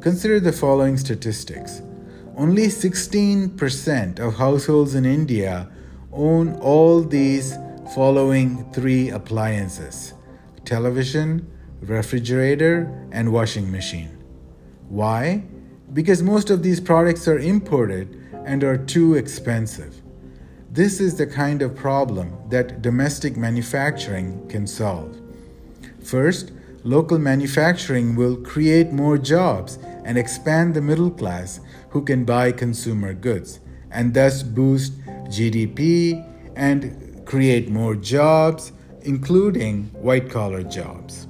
Consider 0.00 0.40
the 0.40 0.52
following 0.52 0.96
statistics. 0.96 1.82
Only 2.36 2.66
16% 2.66 4.18
of 4.18 4.34
households 4.34 4.96
in 4.96 5.04
India 5.04 5.68
own 6.12 6.54
all 6.54 7.00
these 7.00 7.56
following 7.94 8.70
three 8.72 9.10
appliances 9.10 10.14
television, 10.64 11.46
refrigerator, 11.80 12.90
and 13.12 13.32
washing 13.32 13.70
machine. 13.70 14.18
Why? 14.88 15.44
Because 15.92 16.22
most 16.22 16.50
of 16.50 16.62
these 16.62 16.80
products 16.80 17.28
are 17.28 17.38
imported 17.38 18.20
and 18.44 18.64
are 18.64 18.78
too 18.78 19.14
expensive. 19.14 20.02
This 20.70 21.00
is 21.00 21.16
the 21.16 21.26
kind 21.26 21.62
of 21.62 21.76
problem 21.76 22.36
that 22.48 22.82
domestic 22.82 23.36
manufacturing 23.36 24.48
can 24.48 24.66
solve. 24.66 25.20
First, 26.02 26.50
local 26.82 27.18
manufacturing 27.18 28.16
will 28.16 28.36
create 28.36 28.90
more 28.90 29.18
jobs 29.18 29.78
and 30.04 30.18
expand 30.18 30.74
the 30.74 30.82
middle 30.82 31.10
class 31.10 31.60
who 31.94 32.02
can 32.02 32.24
buy 32.24 32.50
consumer 32.50 33.14
goods 33.14 33.60
and 33.92 34.12
thus 34.14 34.42
boost 34.42 35.00
GDP 35.28 36.28
and 36.56 37.24
create 37.24 37.70
more 37.70 37.94
jobs, 37.94 38.72
including 39.02 39.84
white 39.92 40.28
collar 40.28 40.64
jobs. 40.64 41.28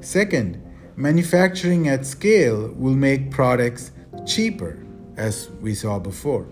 Second, 0.00 0.60
manufacturing 0.96 1.88
at 1.88 2.04
scale 2.04 2.72
will 2.74 2.96
make 2.96 3.30
products 3.30 3.92
cheaper, 4.26 4.76
as 5.16 5.50
we 5.60 5.72
saw 5.72 6.00
before. 6.00 6.48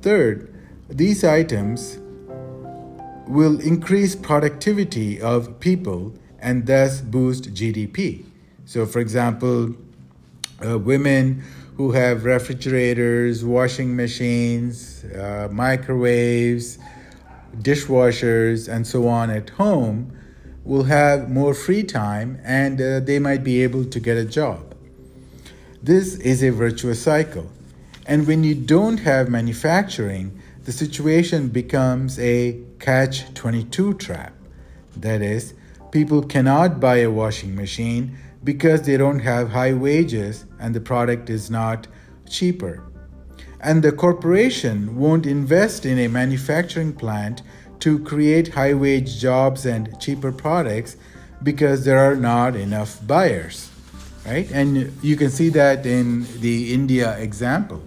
Third, 0.00 0.52
these 0.88 1.22
items 1.22 2.00
will 3.28 3.60
increase 3.60 4.16
productivity 4.16 5.20
of 5.20 5.60
people 5.60 6.12
and 6.40 6.66
thus 6.66 7.02
boost 7.02 7.54
GDP. 7.54 8.24
So, 8.64 8.84
for 8.84 8.98
example, 8.98 9.76
uh, 10.64 10.78
women 10.78 11.44
who 11.76 11.92
have 11.92 12.24
refrigerators, 12.24 13.44
washing 13.44 13.96
machines, 13.96 15.04
uh, 15.04 15.48
microwaves, 15.50 16.78
dishwashers, 17.58 18.68
and 18.68 18.86
so 18.86 19.08
on 19.08 19.30
at 19.30 19.50
home 19.50 20.16
will 20.64 20.84
have 20.84 21.28
more 21.28 21.54
free 21.54 21.82
time 21.82 22.40
and 22.44 22.80
uh, 22.80 23.00
they 23.00 23.18
might 23.18 23.42
be 23.42 23.62
able 23.62 23.84
to 23.84 23.98
get 23.98 24.16
a 24.16 24.24
job. 24.24 24.74
This 25.82 26.14
is 26.16 26.42
a 26.42 26.50
virtuous 26.50 27.02
cycle. 27.02 27.50
And 28.06 28.26
when 28.26 28.44
you 28.44 28.54
don't 28.54 28.98
have 28.98 29.28
manufacturing, 29.28 30.40
the 30.64 30.72
situation 30.72 31.48
becomes 31.48 32.18
a 32.18 32.60
catch 32.78 33.32
22 33.34 33.94
trap. 33.94 34.32
That 34.96 35.22
is, 35.22 35.54
people 35.92 36.22
cannot 36.22 36.80
buy 36.80 36.96
a 36.96 37.10
washing 37.10 37.54
machine 37.54 38.16
because 38.42 38.82
they 38.82 38.96
don't 38.96 39.20
have 39.20 39.50
high 39.50 39.74
wages 39.74 40.46
and 40.58 40.74
the 40.74 40.80
product 40.80 41.30
is 41.30 41.50
not 41.50 41.86
cheaper. 42.28 42.82
And 43.60 43.82
the 43.82 43.92
corporation 43.92 44.96
won't 44.96 45.26
invest 45.26 45.86
in 45.86 45.98
a 45.98 46.08
manufacturing 46.08 46.94
plant 46.94 47.42
to 47.80 47.98
create 48.00 48.48
high 48.48 48.74
wage 48.74 49.20
jobs 49.20 49.66
and 49.66 50.00
cheaper 50.00 50.32
products 50.32 50.96
because 51.42 51.84
there 51.84 51.98
are 51.98 52.16
not 52.16 52.56
enough 52.56 53.06
buyers. 53.06 53.70
Right? 54.26 54.50
And 54.50 54.92
you 55.02 55.16
can 55.16 55.30
see 55.30 55.50
that 55.50 55.84
in 55.84 56.26
the 56.40 56.72
India 56.72 57.16
example. 57.18 57.82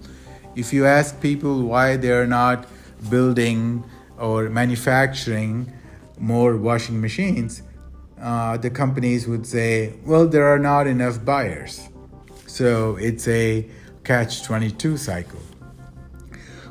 If 0.54 0.72
you 0.72 0.86
ask 0.86 1.20
people 1.20 1.62
why 1.62 1.96
they're 1.96 2.26
not 2.26 2.66
building 3.10 3.84
or 4.18 4.48
manufacturing 4.48 5.72
more 6.18 6.56
washing 6.56 7.00
machines, 7.00 7.62
uh, 8.20 8.56
the 8.56 8.70
companies 8.70 9.26
would 9.26 9.46
say, 9.46 9.94
well, 10.04 10.26
there 10.26 10.46
are 10.46 10.58
not 10.58 10.86
enough 10.86 11.24
buyers. 11.24 11.88
So 12.46 12.96
it's 12.96 13.28
a 13.28 13.68
catch 14.04 14.44
22 14.44 14.96
cycle. 14.96 15.40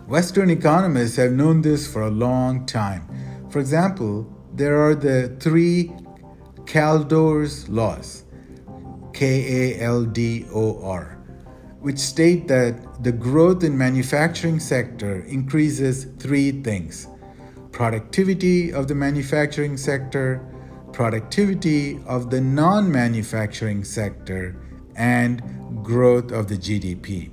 Western 0.07 0.49
economists 0.49 1.15
have 1.15 1.31
known 1.31 1.61
this 1.61 1.91
for 1.91 2.03
a 2.03 2.09
long 2.09 2.65
time. 2.65 3.07
For 3.49 3.59
example, 3.59 4.31
there 4.53 4.79
are 4.81 4.95
the 4.95 5.35
three 5.39 5.91
Kaldor's 6.65 7.67
laws, 7.69 8.23
K 9.13 9.73
A 9.73 9.83
L 9.83 10.03
D 10.05 10.45
O 10.53 10.81
R, 10.83 11.17
which 11.79 11.99
state 11.99 12.47
that 12.47 13.03
the 13.03 13.11
growth 13.11 13.63
in 13.63 13.77
manufacturing 13.77 14.59
sector 14.59 15.21
increases 15.21 16.05
three 16.19 16.51
things: 16.63 17.07
productivity 17.71 18.71
of 18.71 18.87
the 18.87 18.95
manufacturing 18.95 19.77
sector, 19.77 20.41
productivity 20.95 21.99
of 22.07 22.29
the 22.29 22.39
non 22.39 22.89
manufacturing 22.89 23.83
sector, 23.83 24.55
and 24.95 25.43
growth 25.83 26.31
of 26.31 26.47
the 26.47 26.55
GDP. 26.55 27.29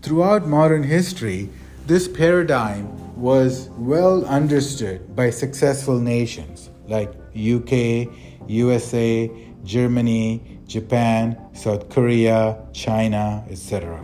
Throughout 0.00 0.46
modern 0.46 0.84
history, 0.84 1.50
this 1.86 2.06
paradigm 2.06 2.86
was 3.20 3.68
well 3.76 4.24
understood 4.26 5.16
by 5.16 5.30
successful 5.30 5.98
nations 5.98 6.70
like 6.86 7.12
UK, 7.34 8.06
USA, 8.46 9.28
Germany, 9.64 10.60
Japan, 10.68 11.36
South 11.54 11.88
Korea, 11.88 12.64
China, 12.72 13.44
etc. 13.50 14.00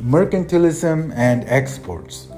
Mercantilism 0.00 1.12
and 1.16 1.42
exports. 1.48 2.28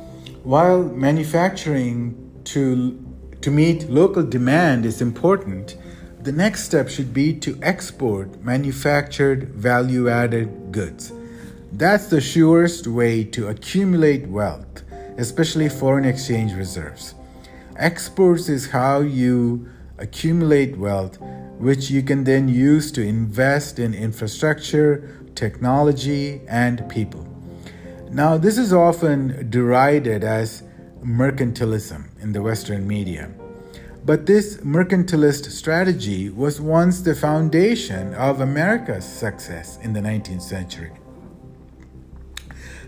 While 0.48 0.84
manufacturing 0.84 2.40
to, 2.44 2.98
to 3.42 3.50
meet 3.50 3.90
local 3.90 4.22
demand 4.22 4.86
is 4.86 5.02
important, 5.02 5.76
the 6.22 6.32
next 6.32 6.64
step 6.64 6.88
should 6.88 7.12
be 7.12 7.34
to 7.40 7.58
export 7.60 8.42
manufactured 8.42 9.50
value 9.50 10.08
added 10.08 10.72
goods. 10.72 11.12
That's 11.72 12.06
the 12.06 12.22
surest 12.22 12.86
way 12.86 13.24
to 13.24 13.48
accumulate 13.48 14.26
wealth, 14.26 14.84
especially 15.18 15.68
foreign 15.68 16.06
exchange 16.06 16.54
reserves. 16.54 17.14
Exports 17.76 18.48
is 18.48 18.70
how 18.70 19.00
you 19.00 19.68
accumulate 19.98 20.78
wealth, 20.78 21.20
which 21.58 21.90
you 21.90 22.02
can 22.02 22.24
then 22.24 22.48
use 22.48 22.90
to 22.92 23.02
invest 23.02 23.78
in 23.78 23.92
infrastructure, 23.92 25.14
technology, 25.34 26.40
and 26.48 26.88
people. 26.88 27.27
Now, 28.10 28.38
this 28.38 28.56
is 28.56 28.72
often 28.72 29.50
derided 29.50 30.24
as 30.24 30.62
mercantilism 31.02 32.20
in 32.20 32.32
the 32.32 32.42
Western 32.42 32.86
media. 32.88 33.30
But 34.04 34.24
this 34.24 34.56
mercantilist 34.58 35.50
strategy 35.50 36.30
was 36.30 36.60
once 36.60 37.02
the 37.02 37.14
foundation 37.14 38.14
of 38.14 38.40
America's 38.40 39.04
success 39.04 39.78
in 39.82 39.92
the 39.92 40.00
19th 40.00 40.40
century. 40.40 40.92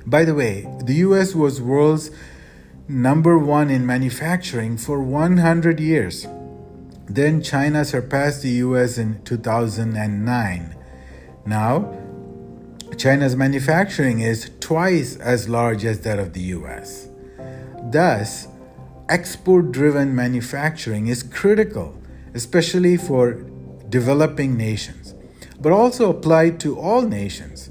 By 0.07 0.25
the 0.25 0.35
way, 0.35 0.67
the 0.85 0.95
US 1.07 1.35
was 1.35 1.61
world's 1.61 2.11
number 2.89 3.39
one 3.39 3.69
in 3.69 3.85
manufacturing 3.85 4.79
for 4.79 5.03
100 5.03 5.79
years. 5.79 6.27
Then 7.07 7.43
China 7.43 7.85
surpassed 7.85 8.43
the 8.43 8.65
US 8.65 8.97
in 8.97 9.23
2009. 9.25 10.75
Now, 11.45 12.00
China's 12.97 13.35
manufacturing 13.35 14.21
is 14.21 14.51
twice 14.61 15.17
as 15.17 15.49
large 15.49 15.85
as 15.85 16.01
that 16.01 16.19
of 16.19 16.33
the 16.33 16.41
US. 16.59 17.09
Thus, 17.85 18.49
export 19.09 19.73
driven 19.73 20.15
manufacturing 20.15 21.09
is 21.09 21.23
critical, 21.23 21.95
especially 22.35 22.97
for 22.97 23.43
developing 23.89 24.57
nations, 24.57 25.15
but 25.61 25.73
also 25.73 26.11
applied 26.11 26.61
to 26.61 26.79
all 26.79 27.03
nations, 27.03 27.71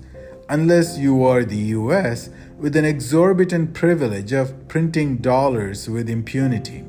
unless 0.49 0.97
you 0.97 1.23
are 1.23 1.45
the 1.45 1.73
US 1.77 2.29
with 2.57 2.75
an 2.75 2.85
exorbitant 2.85 3.73
privilege 3.73 4.33
of 4.33 4.67
printing 4.67 5.17
dollars 5.17 5.89
with 5.89 6.09
impunity. 6.09 6.83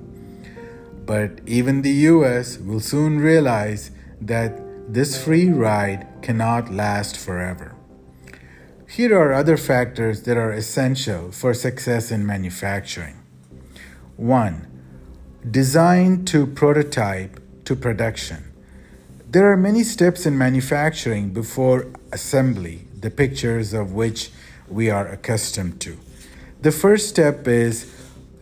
But 1.06 1.40
even 1.46 1.82
the 1.82 2.08
US 2.10 2.58
will 2.58 2.80
soon 2.80 3.20
realize 3.20 3.90
that 4.20 4.60
this 4.92 5.22
free 5.22 5.48
ride 5.48 6.06
cannot 6.22 6.72
last 6.72 7.16
forever. 7.16 7.76
Here 8.90 9.16
are 9.16 9.32
other 9.32 9.56
factors 9.56 10.22
that 10.22 10.36
are 10.36 10.50
essential 10.50 11.30
for 11.30 11.54
success 11.54 12.10
in 12.10 12.26
manufacturing. 12.26 13.22
1. 14.16 14.66
Design 15.48 16.24
to 16.24 16.44
prototype 16.44 17.40
to 17.66 17.76
production. 17.76 18.52
There 19.30 19.48
are 19.48 19.56
many 19.56 19.84
steps 19.84 20.26
in 20.26 20.36
manufacturing 20.36 21.30
before 21.30 21.86
assembly, 22.10 22.88
the 22.98 23.12
pictures 23.12 23.72
of 23.72 23.92
which 23.92 24.32
we 24.68 24.90
are 24.90 25.06
accustomed 25.06 25.80
to. 25.82 25.96
The 26.62 26.72
first 26.72 27.08
step 27.08 27.46
is 27.46 27.94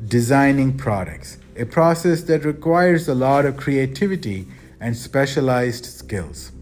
designing 0.06 0.78
products, 0.78 1.36
a 1.58 1.66
process 1.66 2.22
that 2.22 2.46
requires 2.46 3.06
a 3.06 3.14
lot 3.14 3.44
of 3.44 3.58
creativity 3.58 4.46
and 4.80 4.96
specialized 4.96 5.84
skills. 5.84 6.52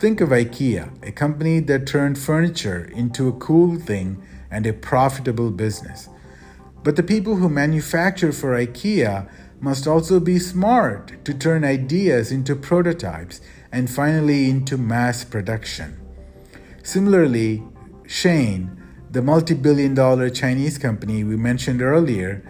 Think 0.00 0.22
of 0.22 0.30
IKEA, 0.30 1.06
a 1.06 1.12
company 1.12 1.60
that 1.60 1.86
turned 1.86 2.18
furniture 2.18 2.90
into 2.94 3.28
a 3.28 3.34
cool 3.34 3.76
thing 3.76 4.22
and 4.50 4.66
a 4.66 4.72
profitable 4.72 5.50
business. 5.50 6.08
But 6.82 6.96
the 6.96 7.02
people 7.02 7.36
who 7.36 7.50
manufacture 7.50 8.32
for 8.32 8.56
IKEA 8.56 9.28
must 9.60 9.86
also 9.86 10.18
be 10.18 10.38
smart 10.38 11.22
to 11.26 11.34
turn 11.34 11.64
ideas 11.64 12.32
into 12.32 12.56
prototypes 12.56 13.42
and 13.70 13.90
finally 13.90 14.48
into 14.48 14.78
mass 14.78 15.22
production. 15.22 16.00
Similarly, 16.82 17.62
Shein, 18.04 18.78
the 19.10 19.20
multi 19.20 19.52
billion 19.52 19.92
dollar 19.92 20.30
Chinese 20.30 20.78
company 20.78 21.24
we 21.24 21.36
mentioned 21.36 21.82
earlier, 21.82 22.42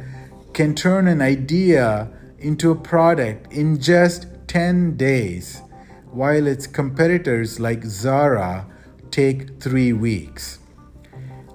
can 0.52 0.76
turn 0.76 1.08
an 1.08 1.20
idea 1.20 2.12
into 2.38 2.70
a 2.70 2.76
product 2.76 3.52
in 3.52 3.80
just 3.80 4.28
10 4.46 4.96
days, 4.96 5.62
while 6.12 6.46
its 6.46 6.66
competitors 6.66 7.60
like 7.60 7.84
Zara 7.84 8.66
take 9.10 9.60
three 9.60 9.92
weeks. 9.92 10.58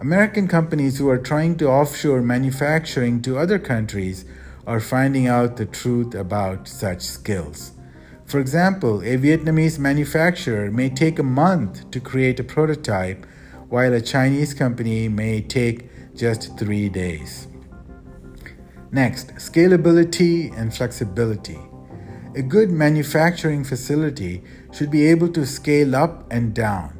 American 0.01 0.47
companies 0.47 0.97
who 0.97 1.09
are 1.09 1.17
trying 1.17 1.57
to 1.57 1.67
offshore 1.67 2.21
manufacturing 2.21 3.21
to 3.21 3.37
other 3.37 3.57
countries 3.57 4.25
are 4.67 4.79
finding 4.79 5.27
out 5.27 5.57
the 5.57 5.65
truth 5.65 6.13
about 6.15 6.67
such 6.67 7.01
skills. 7.01 7.71
For 8.25 8.39
example, 8.39 9.01
a 9.01 9.17
Vietnamese 9.17 9.77
manufacturer 9.77 10.71
may 10.71 10.89
take 10.89 11.19
a 11.19 11.23
month 11.23 11.89
to 11.91 11.99
create 11.99 12.39
a 12.39 12.43
prototype, 12.43 13.25
while 13.69 13.93
a 13.93 14.01
Chinese 14.01 14.53
company 14.53 15.07
may 15.07 15.41
take 15.41 16.15
just 16.15 16.57
three 16.57 16.89
days. 16.89 17.47
Next, 18.91 19.35
scalability 19.35 20.55
and 20.57 20.73
flexibility. 20.73 21.59
A 22.35 22.41
good 22.41 22.69
manufacturing 22.69 23.63
facility 23.63 24.43
should 24.73 24.91
be 24.91 25.07
able 25.07 25.29
to 25.29 25.45
scale 25.45 25.95
up 25.95 26.29
and 26.29 26.53
down. 26.53 26.99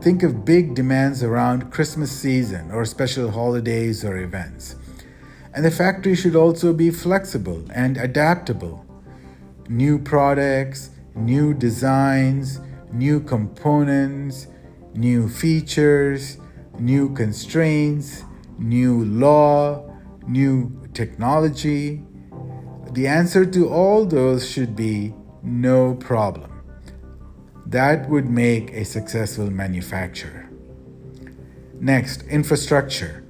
Think 0.00 0.22
of 0.22 0.44
big 0.44 0.76
demands 0.76 1.24
around 1.24 1.72
Christmas 1.72 2.12
season 2.12 2.70
or 2.70 2.84
special 2.84 3.32
holidays 3.32 4.04
or 4.04 4.18
events. 4.18 4.76
And 5.52 5.64
the 5.64 5.72
factory 5.72 6.14
should 6.14 6.36
also 6.36 6.72
be 6.72 6.92
flexible 6.92 7.64
and 7.74 7.96
adaptable. 7.96 8.86
New 9.68 9.98
products, 9.98 10.90
new 11.16 11.52
designs, 11.52 12.60
new 12.92 13.18
components, 13.18 14.46
new 14.94 15.28
features, 15.28 16.38
new 16.78 17.12
constraints, 17.12 18.22
new 18.56 19.04
law, 19.04 19.90
new 20.28 20.80
technology. 20.94 22.04
The 22.96 23.08
answer 23.08 23.44
to 23.44 23.68
all 23.68 24.06
those 24.06 24.48
should 24.48 24.74
be 24.74 25.12
no 25.42 25.96
problem. 25.96 26.50
That 27.66 28.08
would 28.08 28.24
make 28.24 28.70
a 28.72 28.86
successful 28.86 29.50
manufacturer. 29.50 30.48
Next, 31.78 32.22
infrastructure. 32.22 33.22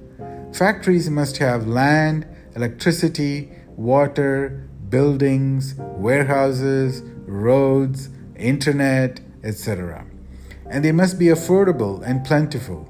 Factories 0.53 1.09
must 1.09 1.39
have 1.39 1.67
land, 1.67 2.25
electricity, 2.55 3.51
water, 3.75 4.69
buildings, 4.87 5.75
warehouses, 5.75 7.01
roads, 7.25 8.07
internet, 8.37 9.19
etc. 9.43 10.05
And 10.69 10.85
they 10.85 10.93
must 10.93 11.19
be 11.19 11.25
affordable 11.25 12.01
and 12.03 12.23
plentiful. 12.23 12.87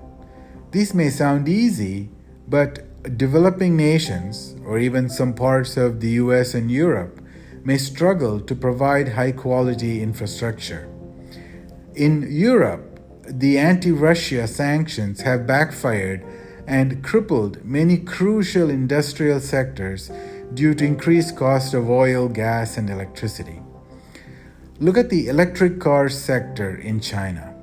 These 0.69 0.93
may 0.93 1.09
sound 1.09 1.49
easy, 1.49 2.11
but 2.47 2.86
developing 3.15 3.77
nations, 3.77 4.55
or 4.65 4.79
even 4.79 5.09
some 5.09 5.33
parts 5.33 5.77
of 5.77 5.99
the 5.99 6.11
US 6.23 6.53
and 6.53 6.71
Europe, 6.71 7.21
may 7.63 7.77
struggle 7.77 8.39
to 8.39 8.55
provide 8.55 9.09
high 9.09 9.31
quality 9.31 10.01
infrastructure. 10.01 10.87
In 11.95 12.27
Europe, 12.29 12.99
the 13.27 13.57
anti 13.57 13.91
Russia 13.91 14.47
sanctions 14.47 15.21
have 15.21 15.47
backfired 15.47 16.23
and 16.65 17.03
crippled 17.03 17.63
many 17.65 17.97
crucial 17.97 18.69
industrial 18.69 19.39
sectors 19.39 20.11
due 20.53 20.73
to 20.73 20.85
increased 20.85 21.35
cost 21.35 21.73
of 21.73 21.89
oil, 21.89 22.27
gas, 22.27 22.77
and 22.77 22.89
electricity. 22.89 23.61
Look 24.79 24.97
at 24.97 25.09
the 25.09 25.27
electric 25.27 25.79
car 25.79 26.07
sector 26.07 26.75
in 26.75 26.99
China. 26.99 27.55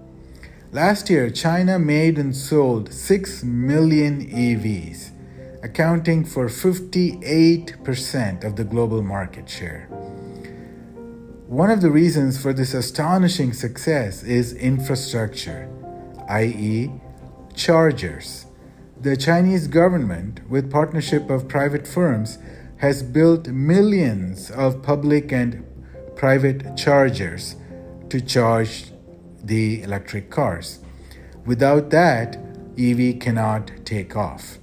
Last 0.73 1.09
year, 1.09 1.31
China 1.31 1.79
made 1.79 2.19
and 2.19 2.35
sold 2.35 2.93
6 2.93 3.45
million 3.45 4.27
EVs, 4.27 5.13
accounting 5.65 6.25
for 6.25 6.47
58% 6.49 8.45
of 8.45 8.55
the 8.55 8.65
global 8.65 9.03
market 9.03 9.49
share. 9.49 9.87
One 11.49 11.71
of 11.71 11.81
the 11.81 11.91
reasons 11.91 12.41
for 12.41 12.53
this 12.53 12.75
astonishing 12.75 13.55
success 13.55 14.23
is 14.23 14.53
infrastructure, 14.53 15.71
i.e., 16.29 16.91
chargers. 17.55 18.45
The 19.01 19.17
Chinese 19.17 19.67
government, 19.67 20.47
with 20.51 20.71
partnership 20.71 21.31
of 21.31 21.49
private 21.49 21.89
firms, 21.89 22.37
has 22.77 23.03
built 23.03 23.49
millions 23.49 24.51
of 24.51 24.83
public 24.83 25.33
and 25.33 25.65
private 26.15 26.77
chargers 26.77 27.57
to 28.11 28.21
charge 28.21 28.93
the 29.43 29.83
electric 29.83 30.29
cars. 30.29 30.81
Without 31.47 31.89
that, 31.91 32.37
EV 32.79 33.19
cannot 33.19 33.71
take 33.87 34.15
off. 34.15 34.59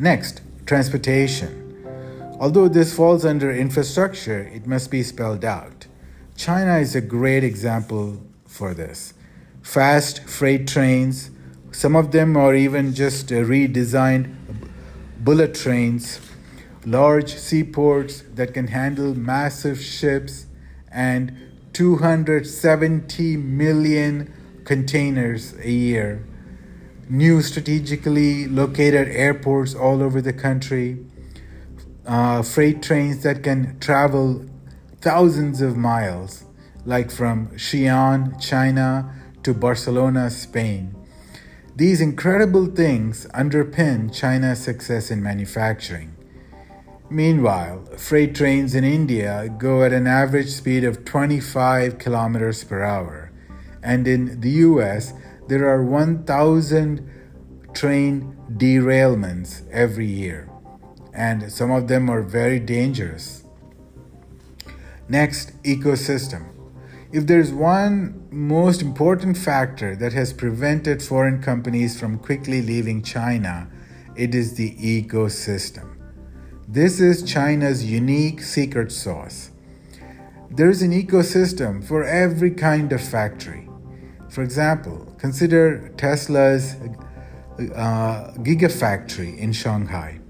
Next, 0.00 0.42
transportation. 0.64 1.84
Although 2.38 2.68
this 2.68 2.94
falls 2.94 3.24
under 3.24 3.50
infrastructure, 3.50 4.42
it 4.54 4.64
must 4.64 4.92
be 4.92 5.02
spelled 5.02 5.44
out. 5.44 5.88
China 6.36 6.78
is 6.78 6.94
a 6.94 7.00
great 7.00 7.42
example 7.42 8.22
for 8.46 8.74
this. 8.74 9.14
Fast 9.60 10.22
freight 10.22 10.68
trains, 10.68 11.32
some 11.72 11.96
of 11.96 12.12
them 12.12 12.36
are 12.36 12.54
even 12.54 12.94
just 12.94 13.32
uh, 13.32 13.36
redesigned 13.36 14.36
bullet 15.18 15.52
trains, 15.52 16.20
large 16.86 17.34
seaports 17.34 18.22
that 18.34 18.54
can 18.54 18.68
handle 18.68 19.16
massive 19.16 19.82
ships, 19.82 20.46
and 20.92 21.36
270 21.72 23.36
million 23.36 24.32
containers 24.64 25.54
a 25.58 25.72
year. 25.72 26.24
New 27.10 27.40
strategically 27.42 28.46
located 28.46 29.08
airports 29.08 29.74
all 29.74 30.02
over 30.02 30.20
the 30.20 30.32
country 30.32 30.98
uh, 32.08 32.42
freight 32.42 32.82
trains 32.82 33.22
that 33.22 33.42
can 33.42 33.78
travel 33.80 34.44
thousands 35.00 35.60
of 35.60 35.76
miles, 35.76 36.44
like 36.84 37.10
from 37.10 37.48
Xi'an, 37.48 38.40
China, 38.40 39.14
to 39.42 39.54
Barcelona, 39.54 40.30
Spain. 40.30 40.94
These 41.76 42.00
incredible 42.00 42.66
things 42.66 43.26
underpin 43.34 44.12
China's 44.12 44.58
success 44.58 45.10
in 45.10 45.22
manufacturing. 45.22 46.16
Meanwhile, 47.10 47.84
freight 47.96 48.34
trains 48.34 48.74
in 48.74 48.84
India 48.84 49.54
go 49.56 49.82
at 49.82 49.92
an 49.92 50.06
average 50.06 50.48
speed 50.48 50.84
of 50.84 51.04
25 51.04 51.98
kilometers 51.98 52.64
per 52.64 52.82
hour, 52.82 53.30
and 53.82 54.08
in 54.08 54.40
the 54.40 54.50
US, 54.50 55.12
there 55.48 55.68
are 55.68 55.82
1,000 55.82 57.10
train 57.74 58.36
derailments 58.52 59.68
every 59.70 60.06
year 60.06 60.48
and 61.12 61.50
some 61.50 61.70
of 61.70 61.88
them 61.88 62.08
are 62.08 62.22
very 62.22 62.60
dangerous. 62.60 63.44
Next, 65.08 65.60
ecosystem. 65.62 66.54
If 67.10 67.26
there's 67.26 67.50
one 67.52 68.28
most 68.30 68.82
important 68.82 69.38
factor 69.38 69.96
that 69.96 70.12
has 70.12 70.32
prevented 70.32 71.02
foreign 71.02 71.42
companies 71.42 71.98
from 71.98 72.18
quickly 72.18 72.60
leaving 72.60 73.02
China, 73.02 73.68
it 74.14 74.34
is 74.34 74.54
the 74.54 74.76
ecosystem. 74.76 75.96
This 76.68 77.00
is 77.00 77.22
China's 77.22 77.84
unique 77.84 78.42
secret 78.42 78.92
sauce. 78.92 79.50
there 80.50 80.70
is 80.70 80.82
an 80.82 80.92
ecosystem 80.92 81.84
for 81.84 82.04
every 82.04 82.50
kind 82.50 82.92
of 82.92 83.00
factory. 83.00 83.67
For 84.28 84.42
example, 84.42 85.14
consider 85.18 85.88
Tesla's 85.96 86.74
uh, 87.74 88.32
Gigafactory 88.38 89.36
in 89.38 89.52
Shanghai. 89.52 90.20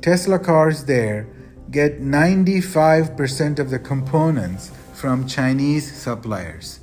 Tesla 0.00 0.38
cars 0.38 0.84
there 0.84 1.28
get 1.70 2.00
95% 2.00 3.58
of 3.58 3.70
the 3.70 3.78
components 3.78 4.70
from 4.94 5.26
Chinese 5.26 5.92
suppliers. 5.92 6.80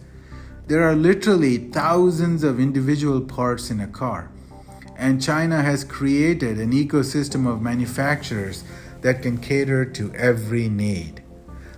There 0.68 0.84
are 0.84 0.96
literally 0.96 1.58
thousands 1.58 2.44
of 2.44 2.60
individual 2.60 3.22
parts 3.22 3.70
in 3.70 3.80
a 3.80 3.88
car, 3.88 4.32
and 4.98 5.22
China 5.22 5.62
has 5.62 5.84
created 5.84 6.60
an 6.60 6.72
ecosystem 6.72 7.48
of 7.52 7.62
manufacturers 7.62 8.64
that 9.02 9.22
can 9.22 9.38
cater 9.38 9.86
to 9.86 10.14
every 10.14 10.70
need. 10.70 11.24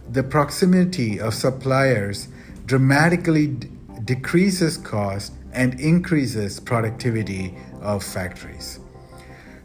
The 0.09 0.23
proximity 0.23 1.19
of 1.19 1.33
suppliers 1.33 2.27
dramatically 2.65 3.57
decreases 4.07 4.77
cost 4.77 5.33
and 5.51 5.79
increases 5.79 6.59
productivity 6.59 7.55
of 7.81 8.03
factories. 8.03 8.79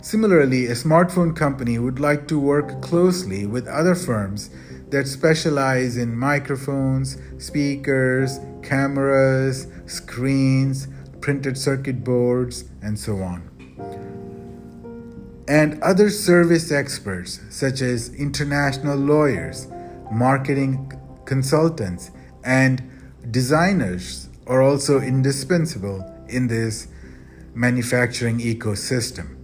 Similarly, 0.03 0.67
a 0.67 0.73
smartphone 0.73 1.35
company 1.35 1.79
would 1.79 2.01
like 2.01 2.27
to 2.27 2.39
work 2.39 2.83
closely 2.83 3.47
with 3.47 3.69
other 3.69 3.95
firms 3.95 4.51
that 4.91 5.07
specialize 5.07 5.97
in 5.97 6.15
microphones, 6.15 7.17
speakers, 7.39 8.41
cameras, 8.63 9.69
screens, 9.87 10.89
printed 11.21 11.57
circuit 11.57 12.03
boards, 12.03 12.65
and 12.83 12.99
so 12.99 13.19
on. 13.23 13.49
And 15.47 15.81
other 15.83 16.11
service 16.11 16.73
experts, 16.73 17.41
such 17.51 17.81
as 17.81 18.13
international 18.15 18.97
lawyers, 18.99 19.69
marketing 20.11 20.93
consultants, 21.27 22.11
and 22.45 22.83
designers, 23.31 24.29
are 24.47 24.63
also 24.63 25.01
indispensable 25.01 26.05
in 26.29 26.49
this 26.49 26.89
manufacturing 27.55 28.39
ecosystem. 28.39 29.37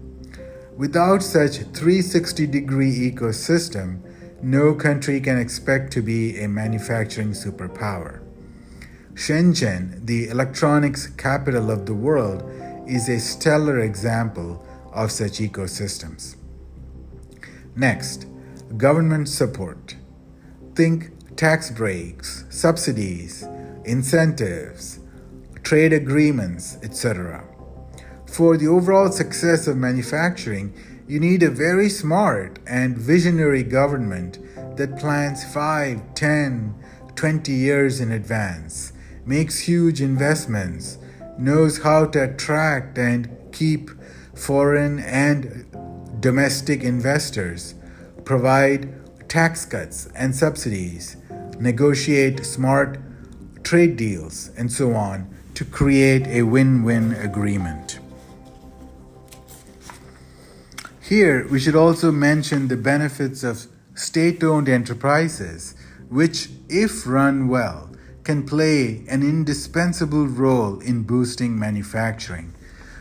Without 0.76 1.22
such 1.22 1.58
360 1.58 2.46
degree 2.46 3.10
ecosystem, 3.10 4.00
no 4.42 4.74
country 4.74 5.20
can 5.20 5.38
expect 5.38 5.92
to 5.92 6.02
be 6.02 6.38
a 6.40 6.48
manufacturing 6.48 7.32
superpower. 7.32 8.20
Shenzhen, 9.14 10.06
the 10.06 10.28
electronics 10.28 11.08
capital 11.08 11.70
of 11.70 11.86
the 11.86 11.94
world, 11.94 12.44
is 12.86 13.08
a 13.08 13.18
stellar 13.18 13.80
example 13.80 14.64
of 14.92 15.10
such 15.10 15.38
ecosystems. 15.38 16.36
Next, 17.74 18.26
government 18.76 19.28
support. 19.28 19.96
Think 20.74 21.10
tax 21.36 21.70
breaks, 21.70 22.44
subsidies, 22.48 23.44
incentives, 23.88 25.00
trade 25.62 25.92
agreements, 25.92 26.78
etc. 26.82 27.44
For 28.26 28.56
the 28.56 28.68
overall 28.68 29.10
success 29.10 29.66
of 29.66 29.76
manufacturing, 29.76 30.74
you 31.08 31.18
need 31.18 31.42
a 31.42 31.50
very 31.50 31.88
smart 31.88 32.58
and 32.66 32.96
visionary 32.96 33.62
government 33.62 34.38
that 34.76 34.98
plans 34.98 35.42
5, 35.52 36.14
10, 36.14 36.74
20 37.16 37.52
years 37.52 38.00
in 38.00 38.12
advance, 38.12 38.92
makes 39.24 39.60
huge 39.60 40.00
investments, 40.00 40.98
knows 41.38 41.82
how 41.82 42.04
to 42.06 42.24
attract 42.24 42.98
and 42.98 43.28
keep 43.52 43.90
foreign 44.34 44.98
and 45.00 45.66
domestic 46.20 46.82
investors, 46.82 47.74
provide 48.24 48.94
tax 49.28 49.64
cuts 49.64 50.06
and 50.14 50.34
subsidies, 50.36 51.16
negotiate 51.58 52.44
smart 52.44 52.98
trade 53.68 53.98
deals, 53.98 54.50
and 54.56 54.72
so 54.72 54.94
on 54.94 55.28
to 55.52 55.62
create 55.62 56.26
a 56.28 56.40
win 56.40 56.82
win 56.82 57.12
agreement. 57.16 57.98
Here, 61.02 61.46
we 61.48 61.60
should 61.60 61.76
also 61.76 62.10
mention 62.10 62.68
the 62.68 62.78
benefits 62.78 63.44
of 63.44 63.66
state 63.94 64.42
owned 64.42 64.70
enterprises, 64.70 65.74
which, 66.08 66.48
if 66.70 67.06
run 67.06 67.48
well, 67.48 67.90
can 68.24 68.46
play 68.46 69.04
an 69.06 69.22
indispensable 69.22 70.26
role 70.26 70.80
in 70.80 71.02
boosting 71.02 71.58
manufacturing. 71.58 72.54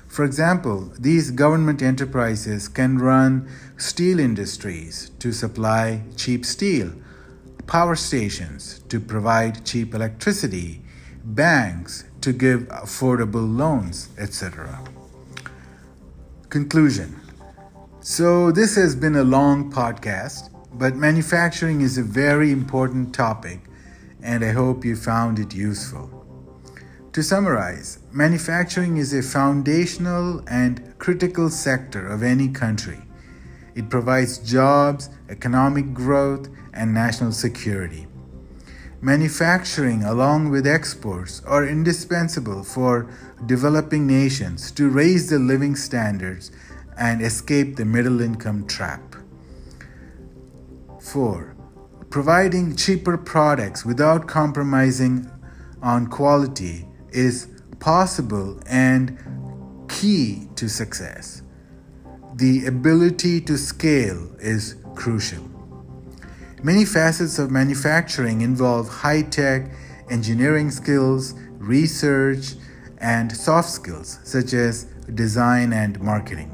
For 0.09 0.25
example, 0.25 0.91
these 0.99 1.31
government 1.31 1.81
enterprises 1.81 2.67
can 2.67 2.99
run 2.99 3.47
steel 3.77 4.19
industries 4.19 5.11
to 5.19 5.31
supply 5.31 6.01
cheap 6.17 6.45
steel, 6.45 6.91
power 7.67 7.95
stations 7.95 8.79
to 8.89 8.99
provide 8.99 9.65
cheap 9.65 9.93
electricity, 9.93 10.81
banks 11.23 12.05
to 12.21 12.33
give 12.33 12.61
affordable 12.69 13.57
loans, 13.57 14.09
etc. 14.17 14.83
Conclusion 16.49 17.21
so, 18.09 18.53
this 18.53 18.77
has 18.77 18.95
been 18.95 19.17
a 19.17 19.23
long 19.25 19.69
podcast, 19.69 20.49
but 20.71 20.95
manufacturing 20.95 21.81
is 21.81 21.97
a 21.97 22.03
very 22.03 22.53
important 22.53 23.13
topic, 23.13 23.59
and 24.23 24.45
I 24.45 24.53
hope 24.53 24.85
you 24.85 24.95
found 24.95 25.39
it 25.39 25.53
useful. 25.53 26.09
To 27.11 27.21
summarize, 27.21 27.99
manufacturing 28.13 28.95
is 28.95 29.13
a 29.13 29.21
foundational 29.21 30.41
and 30.47 30.97
critical 30.99 31.49
sector 31.49 32.07
of 32.07 32.23
any 32.23 32.47
country. 32.47 32.99
It 33.77 33.91
provides 33.91 34.39
jobs, 34.39 35.07
economic 35.29 35.93
growth, 35.93 36.49
and 36.73 36.95
national 36.95 37.31
security. 37.31 38.07
Manufacturing, 39.01 40.03
along 40.03 40.49
with 40.49 40.65
exports, 40.65 41.43
are 41.45 41.63
indispensable 41.63 42.63
for 42.63 43.07
developing 43.45 44.07
nations 44.07 44.71
to 44.71 44.89
raise 44.89 45.29
their 45.29 45.37
living 45.37 45.75
standards 45.75 46.49
and 46.97 47.21
escape 47.21 47.75
the 47.75 47.85
middle 47.85 48.19
income 48.19 48.65
trap. 48.65 49.15
4. 50.99 51.55
Providing 52.09 52.75
cheaper 52.75 53.15
products 53.15 53.85
without 53.85 54.27
compromising 54.27 55.29
on 55.83 56.07
quality 56.07 56.87
is 57.11 57.47
possible 57.77 58.59
and 58.65 59.19
key 59.87 60.49
to 60.55 60.67
success. 60.67 61.36
The 62.37 62.67
ability 62.67 63.41
to 63.41 63.57
scale 63.57 64.29
is 64.39 64.75
crucial. 64.93 65.43
Many 66.61 66.85
facets 66.85 67.39
of 67.39 67.49
manufacturing 67.49 68.41
involve 68.41 68.87
high 68.87 69.23
tech, 69.23 69.71
engineering 70.11 70.69
skills, 70.69 71.33
research, 71.57 72.53
and 72.99 73.35
soft 73.35 73.71
skills 73.71 74.19
such 74.23 74.53
as 74.53 74.83
design 75.15 75.73
and 75.73 75.99
marketing. 75.99 76.51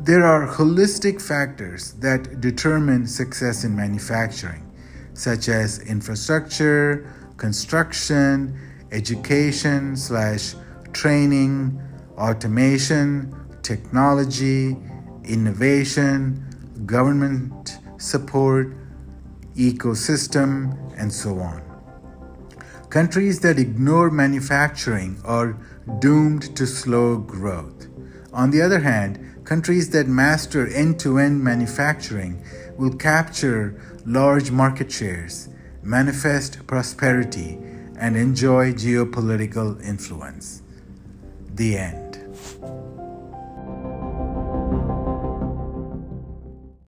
There 0.00 0.24
are 0.24 0.48
holistic 0.48 1.22
factors 1.22 1.92
that 2.00 2.40
determine 2.40 3.06
success 3.06 3.62
in 3.62 3.76
manufacturing, 3.76 4.68
such 5.12 5.48
as 5.48 5.78
infrastructure, 5.78 7.08
construction, 7.36 8.58
education 8.90 9.96
slash 9.96 10.56
training, 10.92 11.80
automation, 12.18 13.32
technology, 13.64 14.76
innovation, 15.24 16.44
government 16.86 17.78
support, 17.96 18.76
ecosystem, 19.56 20.76
and 20.98 21.12
so 21.12 21.38
on. 21.38 21.62
Countries 22.90 23.40
that 23.40 23.58
ignore 23.58 24.10
manufacturing 24.10 25.20
are 25.24 25.56
doomed 25.98 26.54
to 26.56 26.66
slow 26.66 27.16
growth. 27.16 27.88
On 28.32 28.50
the 28.50 28.62
other 28.62 28.80
hand, 28.80 29.44
countries 29.44 29.90
that 29.90 30.06
master 30.06 30.68
end 30.68 31.00
to 31.00 31.18
end 31.18 31.42
manufacturing 31.42 32.44
will 32.76 32.94
capture 32.94 33.80
large 34.06 34.50
market 34.50 34.92
shares, 34.92 35.48
manifest 35.82 36.66
prosperity, 36.66 37.58
and 37.96 38.16
enjoy 38.16 38.72
geopolitical 38.72 39.82
influence. 39.82 40.62
The 41.54 41.78
end. 41.78 42.03